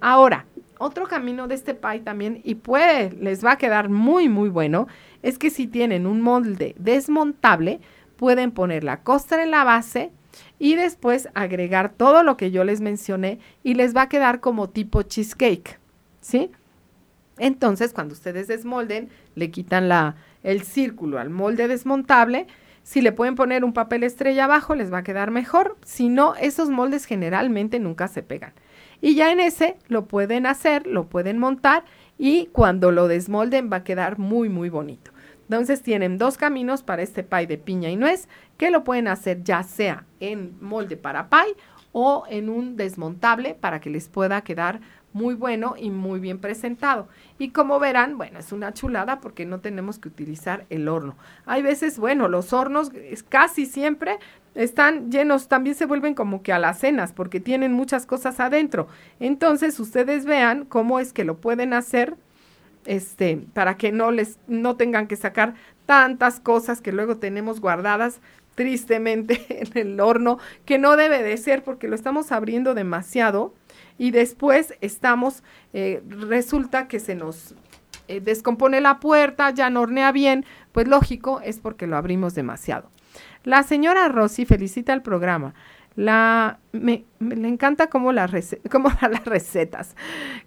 Ahora, 0.00 0.46
otro 0.78 1.06
camino 1.08 1.48
de 1.48 1.56
este 1.56 1.74
pie 1.74 2.00
también, 2.00 2.40
y 2.44 2.54
puede, 2.56 3.10
les 3.10 3.44
va 3.44 3.52
a 3.52 3.58
quedar 3.58 3.88
muy, 3.88 4.28
muy 4.28 4.48
bueno, 4.48 4.86
es 5.22 5.38
que 5.38 5.50
si 5.50 5.66
tienen 5.66 6.06
un 6.06 6.20
molde 6.20 6.74
desmontable, 6.78 7.80
pueden 8.16 8.52
poner 8.52 8.84
la 8.84 9.02
costra 9.02 9.42
en 9.42 9.50
la 9.50 9.64
base 9.64 10.12
y 10.58 10.74
después 10.74 11.28
agregar 11.34 11.92
todo 11.92 12.22
lo 12.22 12.36
que 12.36 12.50
yo 12.50 12.64
les 12.64 12.80
mencioné 12.80 13.38
y 13.62 13.74
les 13.74 13.94
va 13.96 14.02
a 14.02 14.08
quedar 14.08 14.40
como 14.40 14.68
tipo 14.68 15.02
cheesecake, 15.02 15.78
¿sí? 16.20 16.50
Entonces, 17.38 17.92
cuando 17.92 18.14
ustedes 18.14 18.48
desmolden, 18.48 19.08
le 19.36 19.50
quitan 19.50 19.88
la, 19.88 20.16
el 20.42 20.62
círculo 20.62 21.18
al 21.18 21.30
molde 21.30 21.68
desmontable, 21.68 22.46
Si 22.82 23.02
le 23.02 23.12
pueden 23.12 23.34
poner 23.34 23.64
un 23.64 23.74
papel 23.74 24.02
estrella 24.02 24.44
abajo, 24.44 24.74
les 24.74 24.90
va 24.90 24.98
a 24.98 25.02
quedar 25.02 25.30
mejor. 25.30 25.76
Si 25.84 26.08
no, 26.08 26.34
esos 26.36 26.70
moldes 26.70 27.04
generalmente 27.04 27.78
nunca 27.80 28.08
se 28.08 28.22
pegan. 28.22 28.54
Y 29.02 29.14
ya 29.14 29.30
en 29.30 29.40
ese 29.40 29.76
lo 29.88 30.06
pueden 30.06 30.46
hacer, 30.46 30.86
lo 30.86 31.06
pueden 31.06 31.36
montar 31.36 31.84
y 32.16 32.46
cuando 32.46 32.90
lo 32.90 33.06
desmolden 33.06 33.70
va 33.70 33.78
a 33.78 33.84
quedar 33.84 34.18
muy, 34.18 34.48
muy 34.48 34.70
bonito. 34.70 35.10
Entonces 35.48 35.82
tienen 35.82 36.18
dos 36.18 36.36
caminos 36.36 36.82
para 36.82 37.02
este 37.02 37.22
pie 37.22 37.46
de 37.46 37.56
piña 37.56 37.88
y 37.88 37.96
nuez 37.96 38.28
que 38.58 38.70
lo 38.70 38.84
pueden 38.84 39.08
hacer 39.08 39.42
ya 39.42 39.62
sea 39.62 40.04
en 40.20 40.56
molde 40.60 40.98
para 40.98 41.30
pie 41.30 41.56
o 41.92 42.24
en 42.28 42.50
un 42.50 42.76
desmontable 42.76 43.54
para 43.54 43.80
que 43.80 43.88
les 43.88 44.08
pueda 44.08 44.42
quedar 44.42 44.80
muy 45.14 45.34
bueno 45.34 45.74
y 45.78 45.90
muy 45.90 46.20
bien 46.20 46.38
presentado. 46.38 47.08
Y 47.38 47.48
como 47.50 47.78
verán, 47.78 48.18
bueno, 48.18 48.38
es 48.38 48.52
una 48.52 48.74
chulada 48.74 49.20
porque 49.20 49.46
no 49.46 49.60
tenemos 49.60 49.98
que 49.98 50.08
utilizar 50.08 50.66
el 50.68 50.86
horno. 50.86 51.16
Hay 51.46 51.62
veces, 51.62 51.98
bueno, 51.98 52.28
los 52.28 52.52
hornos 52.52 52.92
casi 53.30 53.64
siempre 53.64 54.18
están 54.54 55.10
llenos, 55.10 55.48
también 55.48 55.76
se 55.76 55.86
vuelven 55.86 56.14
como 56.14 56.42
que 56.42 56.52
alacenas 56.52 57.12
porque 57.12 57.40
tienen 57.40 57.72
muchas 57.72 58.06
cosas 58.06 58.38
adentro. 58.38 58.88
Entonces, 59.18 59.80
ustedes 59.80 60.24
vean 60.26 60.66
cómo 60.66 61.00
es 61.00 61.12
que 61.12 61.24
lo 61.24 61.38
pueden 61.38 61.72
hacer 61.72 62.16
este 62.84 63.46
para 63.52 63.76
que 63.76 63.92
no 63.92 64.10
les 64.10 64.38
no 64.46 64.76
tengan 64.76 65.06
que 65.06 65.16
sacar 65.16 65.54
tantas 65.86 66.40
cosas 66.40 66.80
que 66.80 66.92
luego 66.92 67.16
tenemos 67.16 67.60
guardadas 67.60 68.20
tristemente 68.54 69.46
en 69.48 69.88
el 69.88 70.00
horno, 70.00 70.38
que 70.64 70.78
no 70.78 70.96
debe 70.96 71.22
de 71.22 71.36
ser 71.36 71.62
porque 71.62 71.86
lo 71.86 71.94
estamos 71.94 72.32
abriendo 72.32 72.74
demasiado 72.74 73.54
y 73.98 74.10
después 74.10 74.74
estamos, 74.80 75.44
eh, 75.72 76.02
resulta 76.08 76.88
que 76.88 76.98
se 76.98 77.14
nos 77.14 77.54
eh, 78.08 78.20
descompone 78.20 78.80
la 78.80 78.98
puerta, 78.98 79.50
ya 79.50 79.70
no 79.70 79.82
hornea 79.82 80.10
bien, 80.10 80.44
pues 80.72 80.88
lógico, 80.88 81.40
es 81.42 81.58
porque 81.60 81.86
lo 81.86 81.96
abrimos 81.96 82.34
demasiado. 82.34 82.90
La 83.44 83.62
señora 83.62 84.08
Rossi 84.08 84.44
felicita 84.44 84.92
el 84.92 85.02
programa. 85.02 85.54
La, 85.98 86.60
me, 86.70 87.06
le 87.18 87.48
encanta 87.48 87.88
cómo, 87.88 88.12
la 88.12 88.30
cómo 88.70 88.88
las 89.02 89.24
recetas, 89.24 89.96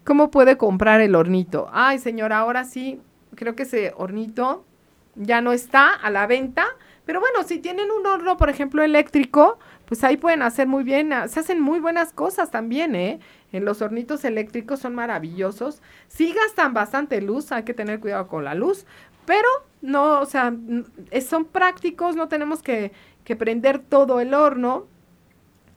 cómo 0.05 0.31
puede 0.31 0.55
comprar 0.55 1.01
el 1.01 1.13
hornito. 1.13 1.67
Ay, 1.73 1.99
señora, 1.99 2.37
ahora 2.37 2.63
sí, 2.63 3.01
creo 3.35 3.53
que 3.53 3.63
ese 3.63 3.91
hornito 3.97 4.63
ya 5.15 5.41
no 5.41 5.51
está 5.51 5.89
a 5.89 6.09
la 6.09 6.25
venta, 6.25 6.65
pero 7.03 7.19
bueno, 7.19 7.43
si 7.43 7.57
tienen 7.59 7.91
un 7.91 8.07
horno, 8.07 8.37
por 8.37 8.49
ejemplo, 8.49 8.81
eléctrico, 8.81 9.59
pues 9.87 10.05
ahí 10.05 10.15
pueden 10.15 10.41
hacer 10.41 10.67
muy 10.67 10.85
bien, 10.85 11.11
ah, 11.11 11.27
se 11.27 11.41
hacen 11.41 11.59
muy 11.59 11.81
buenas 11.81 12.13
cosas 12.13 12.49
también, 12.49 12.95
¿eh? 12.95 13.19
En 13.51 13.65
los 13.65 13.81
hornitos 13.81 14.23
eléctricos 14.23 14.79
son 14.79 14.95
maravillosos. 14.95 15.81
Sí 16.07 16.31
gastan 16.31 16.73
bastante 16.73 17.19
luz, 17.19 17.51
hay 17.51 17.63
que 17.63 17.73
tener 17.73 17.99
cuidado 17.99 18.29
con 18.29 18.45
la 18.45 18.55
luz, 18.55 18.85
pero 19.25 19.49
no, 19.81 20.21
o 20.21 20.25
sea, 20.25 20.53
son 21.27 21.43
prácticos, 21.43 22.15
no 22.15 22.29
tenemos 22.29 22.63
que, 22.63 22.93
que 23.25 23.35
prender 23.35 23.79
todo 23.79 24.21
el 24.21 24.33
horno. 24.33 24.87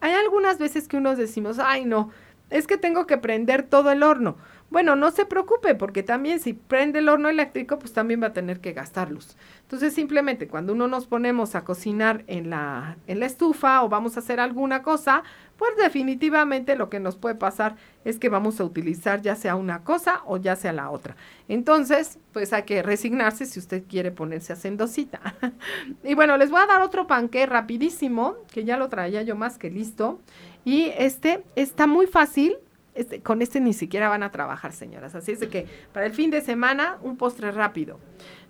Hay 0.04 0.12
algunas 0.12 0.58
veces 0.58 0.86
que 0.86 0.98
unos 0.98 1.16
decimos, 1.16 1.58
ay 1.58 1.86
no, 1.86 2.10
es 2.50 2.66
que 2.66 2.76
tengo 2.76 3.06
que 3.06 3.16
prender 3.16 3.62
todo 3.62 3.90
el 3.90 4.02
horno. 4.02 4.36
Bueno, 4.68 4.96
no 4.96 5.10
se 5.10 5.24
preocupe 5.24 5.74
porque 5.74 6.02
también 6.02 6.40
si 6.40 6.52
prende 6.52 6.98
el 6.98 7.08
horno 7.08 7.30
eléctrico, 7.30 7.78
pues 7.78 7.94
también 7.94 8.22
va 8.22 8.26
a 8.26 8.32
tener 8.34 8.60
que 8.60 8.74
gastar 8.74 9.10
luz. 9.10 9.38
Entonces, 9.64 9.94
simplemente 9.94 10.46
cuando 10.46 10.74
uno 10.74 10.88
nos 10.88 11.06
ponemos 11.06 11.54
a 11.54 11.64
cocinar 11.64 12.22
en 12.26 12.50
la, 12.50 12.96
en 13.06 13.18
la 13.18 13.26
estufa 13.26 13.82
o 13.82 13.88
vamos 13.88 14.16
a 14.16 14.20
hacer 14.20 14.38
alguna 14.38 14.82
cosa, 14.82 15.24
pues 15.56 15.70
definitivamente 15.76 16.76
lo 16.76 16.90
que 16.90 17.00
nos 17.00 17.16
puede 17.16 17.34
pasar 17.34 17.76
es 18.04 18.18
que 18.18 18.28
vamos 18.28 18.60
a 18.60 18.64
utilizar 18.64 19.22
ya 19.22 19.36
sea 19.36 19.56
una 19.56 19.82
cosa 19.82 20.20
o 20.26 20.36
ya 20.36 20.54
sea 20.54 20.72
la 20.72 20.90
otra. 20.90 21.16
Entonces, 21.48 22.18
pues 22.32 22.52
hay 22.52 22.64
que 22.64 22.82
resignarse 22.82 23.46
si 23.46 23.58
usted 23.58 23.84
quiere 23.88 24.10
ponerse 24.10 24.52
a 24.52 24.56
sendosita. 24.56 25.20
y 26.04 26.14
bueno, 26.14 26.36
les 26.36 26.50
voy 26.50 26.60
a 26.60 26.66
dar 26.66 26.82
otro 26.82 27.06
panque 27.06 27.46
rapidísimo, 27.46 28.36
que 28.52 28.64
ya 28.64 28.76
lo 28.76 28.88
traía 28.88 29.22
yo 29.22 29.34
más 29.34 29.56
que 29.56 29.70
listo. 29.70 30.20
Y 30.64 30.92
este 30.98 31.42
está 31.56 31.86
muy 31.86 32.06
fácil, 32.06 32.56
este, 32.94 33.20
con 33.20 33.42
este 33.42 33.60
ni 33.60 33.72
siquiera 33.72 34.08
van 34.08 34.22
a 34.22 34.30
trabajar, 34.30 34.72
señoras. 34.72 35.14
Así 35.14 35.32
es 35.32 35.40
que 35.46 35.66
para 35.92 36.06
el 36.06 36.12
fin 36.12 36.30
de 36.30 36.40
semana, 36.40 36.98
un 37.02 37.16
postre 37.16 37.50
rápido. 37.50 37.98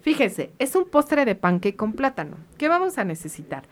Fíjense, 0.02 0.52
es 0.58 0.74
un 0.76 0.84
postre 0.88 1.24
de 1.24 1.34
panque 1.34 1.76
con 1.76 1.94
plátano. 1.94 2.36
¿Qué 2.58 2.68
vamos 2.68 2.98
a 2.98 3.04
necesitar? 3.04 3.64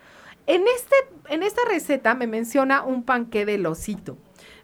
En, 0.47 0.63
este, 0.75 0.95
en 1.29 1.43
esta 1.43 1.61
receta 1.69 2.15
me 2.15 2.27
menciona 2.27 2.83
un 2.83 3.03
panque 3.03 3.45
de 3.45 3.57
losito. 3.57 4.17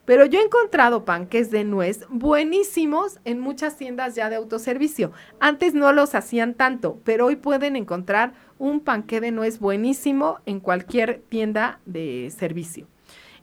Pero 0.06 0.26
yo 0.26 0.40
he 0.40 0.44
encontrado 0.44 1.06
panques 1.06 1.52
de 1.52 1.64
nuez 1.64 2.08
buenísimos 2.10 3.20
en 3.26 3.40
muchas 3.40 3.78
tiendas 3.78 4.16
ya 4.16 4.32
de 4.32 4.38
autoservicio. 4.38 5.12
Antes 5.40 5.76
no 5.76 5.94
los 5.94 6.16
hacían 6.16 6.56
tanto, 6.56 7.00
pero 7.04 7.28
hoy 7.28 7.36
pueden 7.36 7.76
encontrar 7.76 8.34
un 8.58 8.80
panque 8.80 9.22
de 9.22 9.32
nuez 9.32 9.60
buenísimo 9.60 10.40
en 10.48 10.60
cualquier 10.60 11.22
tienda 11.30 11.80
de 11.86 12.34
servicio 12.36 12.88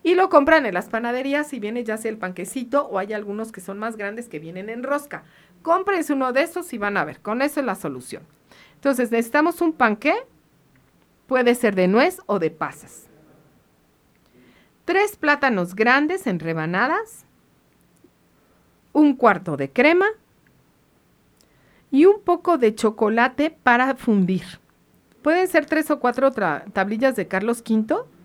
y 0.07 0.15
lo 0.15 0.29
compran 0.29 0.65
en 0.67 0.75
las 0.75 0.89
panaderías 0.89 1.53
y 1.53 1.59
viene 1.59 1.83
ya 1.83 1.97
sea 1.97 2.13
el 2.13 2.17
panquecito 2.17 2.87
o 2.87 3.01
hay 3.01 3.13
algunos 3.13 3.51
que 3.51 3.61
son 3.61 3.81
más 3.81 3.97
grandes 3.97 4.29
que 4.29 4.39
vienen 4.39 4.69
en 4.71 4.85
rosca. 4.85 5.25
Cómprense 5.63 6.13
uno 6.13 6.33
de 6.33 6.43
esos 6.43 6.73
y 6.73 6.79
van 6.79 6.97
a 6.97 7.05
ver, 7.05 7.21
con 7.21 7.43
eso 7.43 7.59
es 7.59 7.67
la 7.67 7.75
solución. 7.75 8.23
Entonces 8.75 9.11
necesitamos 9.11 9.61
un 9.61 9.73
panque, 9.73 10.15
puede 11.27 11.57
ser 11.57 11.75
de 11.75 11.89
nuez 11.89 12.21
o 12.27 12.39
de 12.39 12.53
pasas. 12.53 13.09
Tres 14.85 15.17
plátanos 15.17 15.75
grandes 15.75 16.29
en 16.29 16.39
rebanadas, 16.39 17.25
un 18.93 19.17
cuarto 19.17 19.57
de 19.57 19.73
crema 19.73 20.07
y 21.91 22.05
un 22.05 22.21
poco 22.21 22.59
de 22.59 22.77
chocolate 22.77 23.51
para 23.51 23.97
fundir. 23.97 24.45
Pueden 25.23 25.49
ser 25.49 25.67
tres 25.67 25.91
o 25.91 25.99
cuatro 25.99 26.31
tablillas 26.31 27.17
de 27.17 27.27
Carlos 27.27 27.65
V 27.69 28.16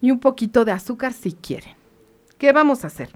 y 0.00 0.10
un 0.10 0.20
poquito 0.20 0.64
de 0.64 0.72
azúcar 0.72 1.12
si 1.12 1.32
quieren. 1.32 1.74
¿Qué 2.38 2.52
vamos 2.52 2.84
a 2.84 2.86
hacer? 2.86 3.10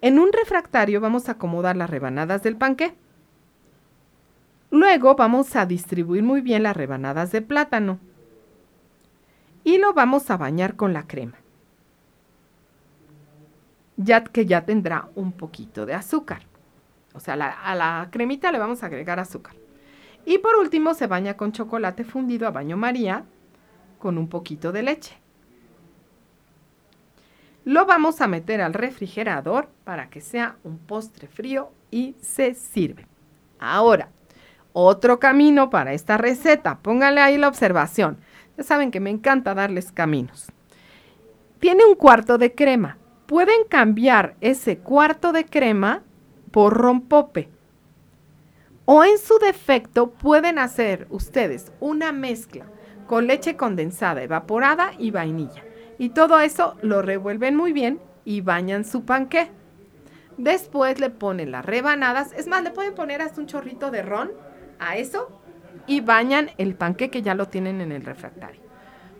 En 0.00 0.18
un 0.18 0.32
refractario 0.32 1.00
vamos 1.00 1.28
a 1.28 1.32
acomodar 1.32 1.76
las 1.76 1.90
rebanadas 1.90 2.42
del 2.42 2.56
panqué. 2.56 2.94
Luego 4.70 5.14
vamos 5.16 5.56
a 5.56 5.66
distribuir 5.66 6.22
muy 6.22 6.40
bien 6.40 6.62
las 6.62 6.76
rebanadas 6.76 7.32
de 7.32 7.42
plátano. 7.42 7.98
Y 9.64 9.78
lo 9.78 9.94
vamos 9.94 10.30
a 10.30 10.36
bañar 10.36 10.76
con 10.76 10.92
la 10.92 11.06
crema. 11.06 11.38
Ya 13.96 14.22
que 14.22 14.46
ya 14.46 14.64
tendrá 14.64 15.08
un 15.14 15.32
poquito 15.32 15.86
de 15.86 15.94
azúcar. 15.94 16.42
O 17.14 17.20
sea, 17.20 17.34
a 17.34 17.74
la 17.74 18.08
cremita 18.12 18.52
le 18.52 18.58
vamos 18.58 18.82
a 18.82 18.86
agregar 18.86 19.18
azúcar. 19.18 19.56
Y 20.24 20.38
por 20.38 20.56
último 20.56 20.94
se 20.94 21.06
baña 21.06 21.36
con 21.36 21.52
chocolate 21.52 22.04
fundido 22.04 22.46
a 22.46 22.50
baño 22.50 22.76
María 22.76 23.24
con 23.98 24.18
un 24.18 24.28
poquito 24.28 24.70
de 24.72 24.82
leche. 24.82 25.16
Lo 27.68 27.84
vamos 27.84 28.22
a 28.22 28.28
meter 28.28 28.62
al 28.62 28.72
refrigerador 28.72 29.68
para 29.84 30.08
que 30.08 30.22
sea 30.22 30.56
un 30.64 30.78
postre 30.78 31.28
frío 31.28 31.70
y 31.90 32.16
se 32.18 32.54
sirve. 32.54 33.06
Ahora, 33.58 34.08
otro 34.72 35.20
camino 35.20 35.68
para 35.68 35.92
esta 35.92 36.16
receta. 36.16 36.78
Pónganle 36.78 37.20
ahí 37.20 37.36
la 37.36 37.46
observación. 37.46 38.16
Ya 38.56 38.64
saben 38.64 38.90
que 38.90 39.00
me 39.00 39.10
encanta 39.10 39.52
darles 39.52 39.92
caminos. 39.92 40.50
Tiene 41.58 41.84
un 41.84 41.94
cuarto 41.94 42.38
de 42.38 42.54
crema. 42.54 42.96
Pueden 43.26 43.64
cambiar 43.68 44.34
ese 44.40 44.78
cuarto 44.78 45.32
de 45.32 45.44
crema 45.44 46.02
por 46.50 46.72
rompope. 46.72 47.50
O 48.86 49.04
en 49.04 49.18
su 49.18 49.38
defecto 49.40 50.10
pueden 50.12 50.58
hacer 50.58 51.06
ustedes 51.10 51.70
una 51.80 52.12
mezcla 52.12 52.64
con 53.06 53.26
leche 53.26 53.58
condensada 53.58 54.22
evaporada 54.22 54.92
y 54.98 55.10
vainilla. 55.10 55.67
Y 55.98 56.10
todo 56.10 56.40
eso 56.40 56.76
lo 56.80 57.02
revuelven 57.02 57.56
muy 57.56 57.72
bien 57.72 58.00
y 58.24 58.40
bañan 58.40 58.84
su 58.84 59.04
panqué. 59.04 59.50
Después 60.36 61.00
le 61.00 61.10
ponen 61.10 61.50
las 61.50 61.64
rebanadas. 61.64 62.32
Es 62.32 62.46
más, 62.46 62.62
le 62.62 62.70
pueden 62.70 62.94
poner 62.94 63.20
hasta 63.20 63.40
un 63.40 63.48
chorrito 63.48 63.90
de 63.90 64.02
ron 64.02 64.30
a 64.78 64.96
eso 64.96 65.40
y 65.86 66.00
bañan 66.00 66.50
el 66.58 66.74
panqué 66.74 67.10
que 67.10 67.22
ya 67.22 67.34
lo 67.34 67.48
tienen 67.48 67.80
en 67.80 67.90
el 67.90 68.04
refractario. 68.04 68.60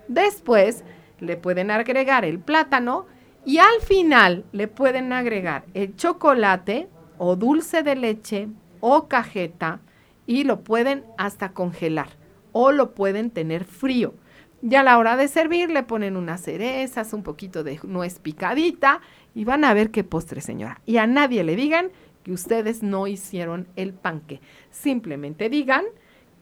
Después 0.07 0.85
le 1.19 1.37
pueden 1.37 1.71
agregar 1.71 2.25
el 2.25 2.39
plátano 2.39 3.07
y 3.45 3.59
al 3.59 3.81
final 3.83 4.45
le 4.53 4.69
pueden 4.69 5.13
agregar 5.13 5.65
el 5.75 5.97
chocolate 5.97 6.89
o 7.19 7.35
dulce 7.35 7.83
de 7.83 7.97
leche 7.97 8.49
o 8.81 9.09
cajeta 9.09 9.81
y 10.27 10.45
lo 10.45 10.61
pueden 10.61 11.05
hasta 11.17 11.53
congelar 11.53 12.11
o 12.53 12.71
lo 12.71 12.95
pueden 12.95 13.31
tener 13.31 13.65
frío. 13.65 14.15
Ya 14.61 14.81
a 14.81 14.83
la 14.83 14.99
hora 14.99 15.17
de 15.17 15.29
servir 15.29 15.71
le 15.71 15.85
ponen 15.85 16.17
unas 16.17 16.41
cerezas, 16.43 17.13
un 17.13 17.23
poquito 17.23 17.63
de 17.63 17.79
nuez 17.85 18.19
picadita 18.19 19.01
y 19.33 19.45
van 19.45 19.65
a 19.65 19.73
ver 19.73 19.93
qué 19.93 20.03
postre, 20.03 20.41
señora. 20.41 20.81
Y 20.85 20.97
a 20.97 21.07
nadie 21.07 21.45
le 21.45 21.55
digan 21.55 21.91
que 22.25 22.33
ustedes 22.33 22.83
no 22.83 23.07
hicieron 23.07 23.69
el 23.77 23.95
panque. 23.95 24.41
Simplemente 24.73 25.49
digan 25.49 25.85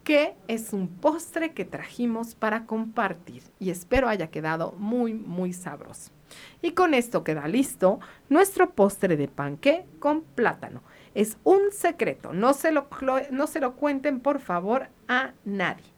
que 0.03 0.35
es 0.49 0.73
un 0.73 0.89
postre 0.89 1.53
que 1.53 1.67
trajimos 1.67 2.35
para 2.35 2.64
compartir 2.64 3.43
y 3.59 3.69
espero 3.69 4.09
haya 4.09 4.29
quedado 4.29 4.73
muy, 4.79 5.12
muy 5.12 5.53
sabroso. 5.53 6.11
Y 6.62 6.71
con 6.71 6.95
esto 6.95 7.23
queda 7.23 7.49
listo 7.49 8.01
nuestro 8.31 8.71
postre 8.71 9.19
de 9.19 9.29
panque 9.29 9.85
con 9.99 10.23
plátano. 10.23 10.83
Es 11.14 11.37
un 11.45 11.71
secreto, 11.71 12.33
no 12.33 12.55
se 12.55 12.73
lo, 12.73 12.89
no 13.31 13.47
se 13.47 13.61
lo 13.61 13.75
cuenten 13.75 14.21
por 14.21 14.41
favor 14.41 14.89
a 15.07 15.33
nadie. 15.45 15.95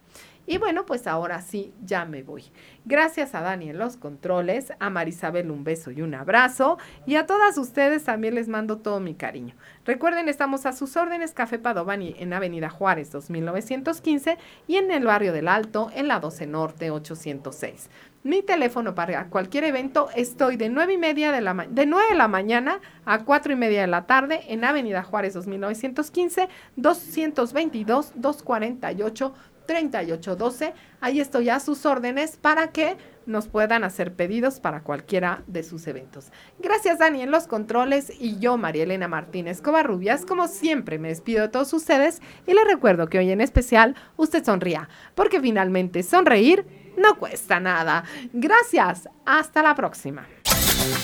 Y 0.50 0.56
bueno, 0.56 0.86
pues 0.86 1.06
ahora 1.06 1.42
sí, 1.42 1.74
ya 1.84 2.06
me 2.06 2.22
voy. 2.22 2.42
Gracias 2.86 3.34
a 3.34 3.42
Dani 3.42 3.68
en 3.68 3.76
los 3.76 3.98
controles, 3.98 4.72
a 4.80 4.88
Marisabel 4.88 5.50
un 5.50 5.62
beso 5.62 5.90
y 5.90 6.00
un 6.00 6.14
abrazo, 6.14 6.78
y 7.04 7.16
a 7.16 7.26
todas 7.26 7.58
ustedes 7.58 8.04
también 8.04 8.34
les 8.34 8.48
mando 8.48 8.78
todo 8.78 8.98
mi 8.98 9.14
cariño. 9.14 9.54
Recuerden, 9.84 10.26
estamos 10.26 10.64
a 10.64 10.72
sus 10.72 10.96
órdenes, 10.96 11.32
Café 11.32 11.58
Padovani 11.58 12.16
en 12.18 12.32
Avenida 12.32 12.70
Juárez 12.70 13.12
2915 13.12 14.38
y 14.66 14.76
en 14.76 14.90
el 14.90 15.04
barrio 15.04 15.34
del 15.34 15.48
Alto, 15.48 15.90
en 15.94 16.08
la 16.08 16.18
12 16.18 16.46
Norte 16.46 16.90
806. 16.90 17.90
Mi 18.24 18.42
teléfono 18.42 18.94
para 18.94 19.26
cualquier 19.28 19.64
evento, 19.64 20.08
estoy 20.16 20.56
de 20.56 20.70
9 20.70 20.94
y 20.94 20.98
media 20.98 21.30
de 21.30 21.42
la 21.42 21.52
de 21.68 21.84
9 21.84 22.08
de 22.10 22.16
la 22.16 22.26
mañana 22.26 22.80
a 23.04 23.24
4 23.24 23.52
y 23.52 23.56
media 23.56 23.82
de 23.82 23.86
la 23.86 24.06
tarde 24.06 24.40
en 24.48 24.64
Avenida 24.64 25.02
Juárez 25.02 25.34
2915, 25.34 26.48
222 26.76 28.12
248 28.14 29.34
3812. 29.68 30.74
Ahí 31.00 31.20
estoy 31.20 31.50
a 31.50 31.60
sus 31.60 31.86
órdenes 31.86 32.36
para 32.36 32.72
que 32.72 32.96
nos 33.26 33.46
puedan 33.46 33.84
hacer 33.84 34.14
pedidos 34.14 34.58
para 34.58 34.82
cualquiera 34.82 35.42
de 35.46 35.62
sus 35.62 35.86
eventos. 35.86 36.32
Gracias 36.58 36.98
Dani 36.98 37.22
en 37.22 37.30
los 37.30 37.46
controles 37.46 38.10
y 38.18 38.38
yo, 38.38 38.56
María 38.56 38.84
Elena 38.84 39.06
Martínez 39.06 39.60
Covarrubias, 39.60 40.24
como 40.24 40.48
siempre 40.48 40.98
me 40.98 41.08
despido 41.08 41.42
de 41.42 41.48
todos 41.48 41.72
ustedes 41.74 42.20
y 42.46 42.54
les 42.54 42.64
recuerdo 42.64 43.08
que 43.08 43.18
hoy 43.18 43.30
en 43.30 43.42
especial 43.42 43.94
usted 44.16 44.42
sonría, 44.42 44.88
porque 45.14 45.40
finalmente 45.40 46.02
sonreír 46.02 46.66
no 46.96 47.18
cuesta 47.18 47.60
nada. 47.60 48.04
Gracias, 48.32 49.08
hasta 49.26 49.62
la 49.62 49.74
próxima. 49.74 50.26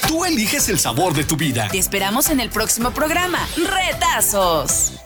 Tú 0.08 0.24
eliges 0.24 0.68
el 0.70 0.78
sabor 0.78 1.12
de 1.12 1.24
tu 1.24 1.36
vida. 1.36 1.68
Te 1.70 1.78
esperamos 1.78 2.30
en 2.30 2.40
el 2.40 2.48
próximo 2.48 2.90
programa. 2.90 3.38
Retazos. 3.56 4.98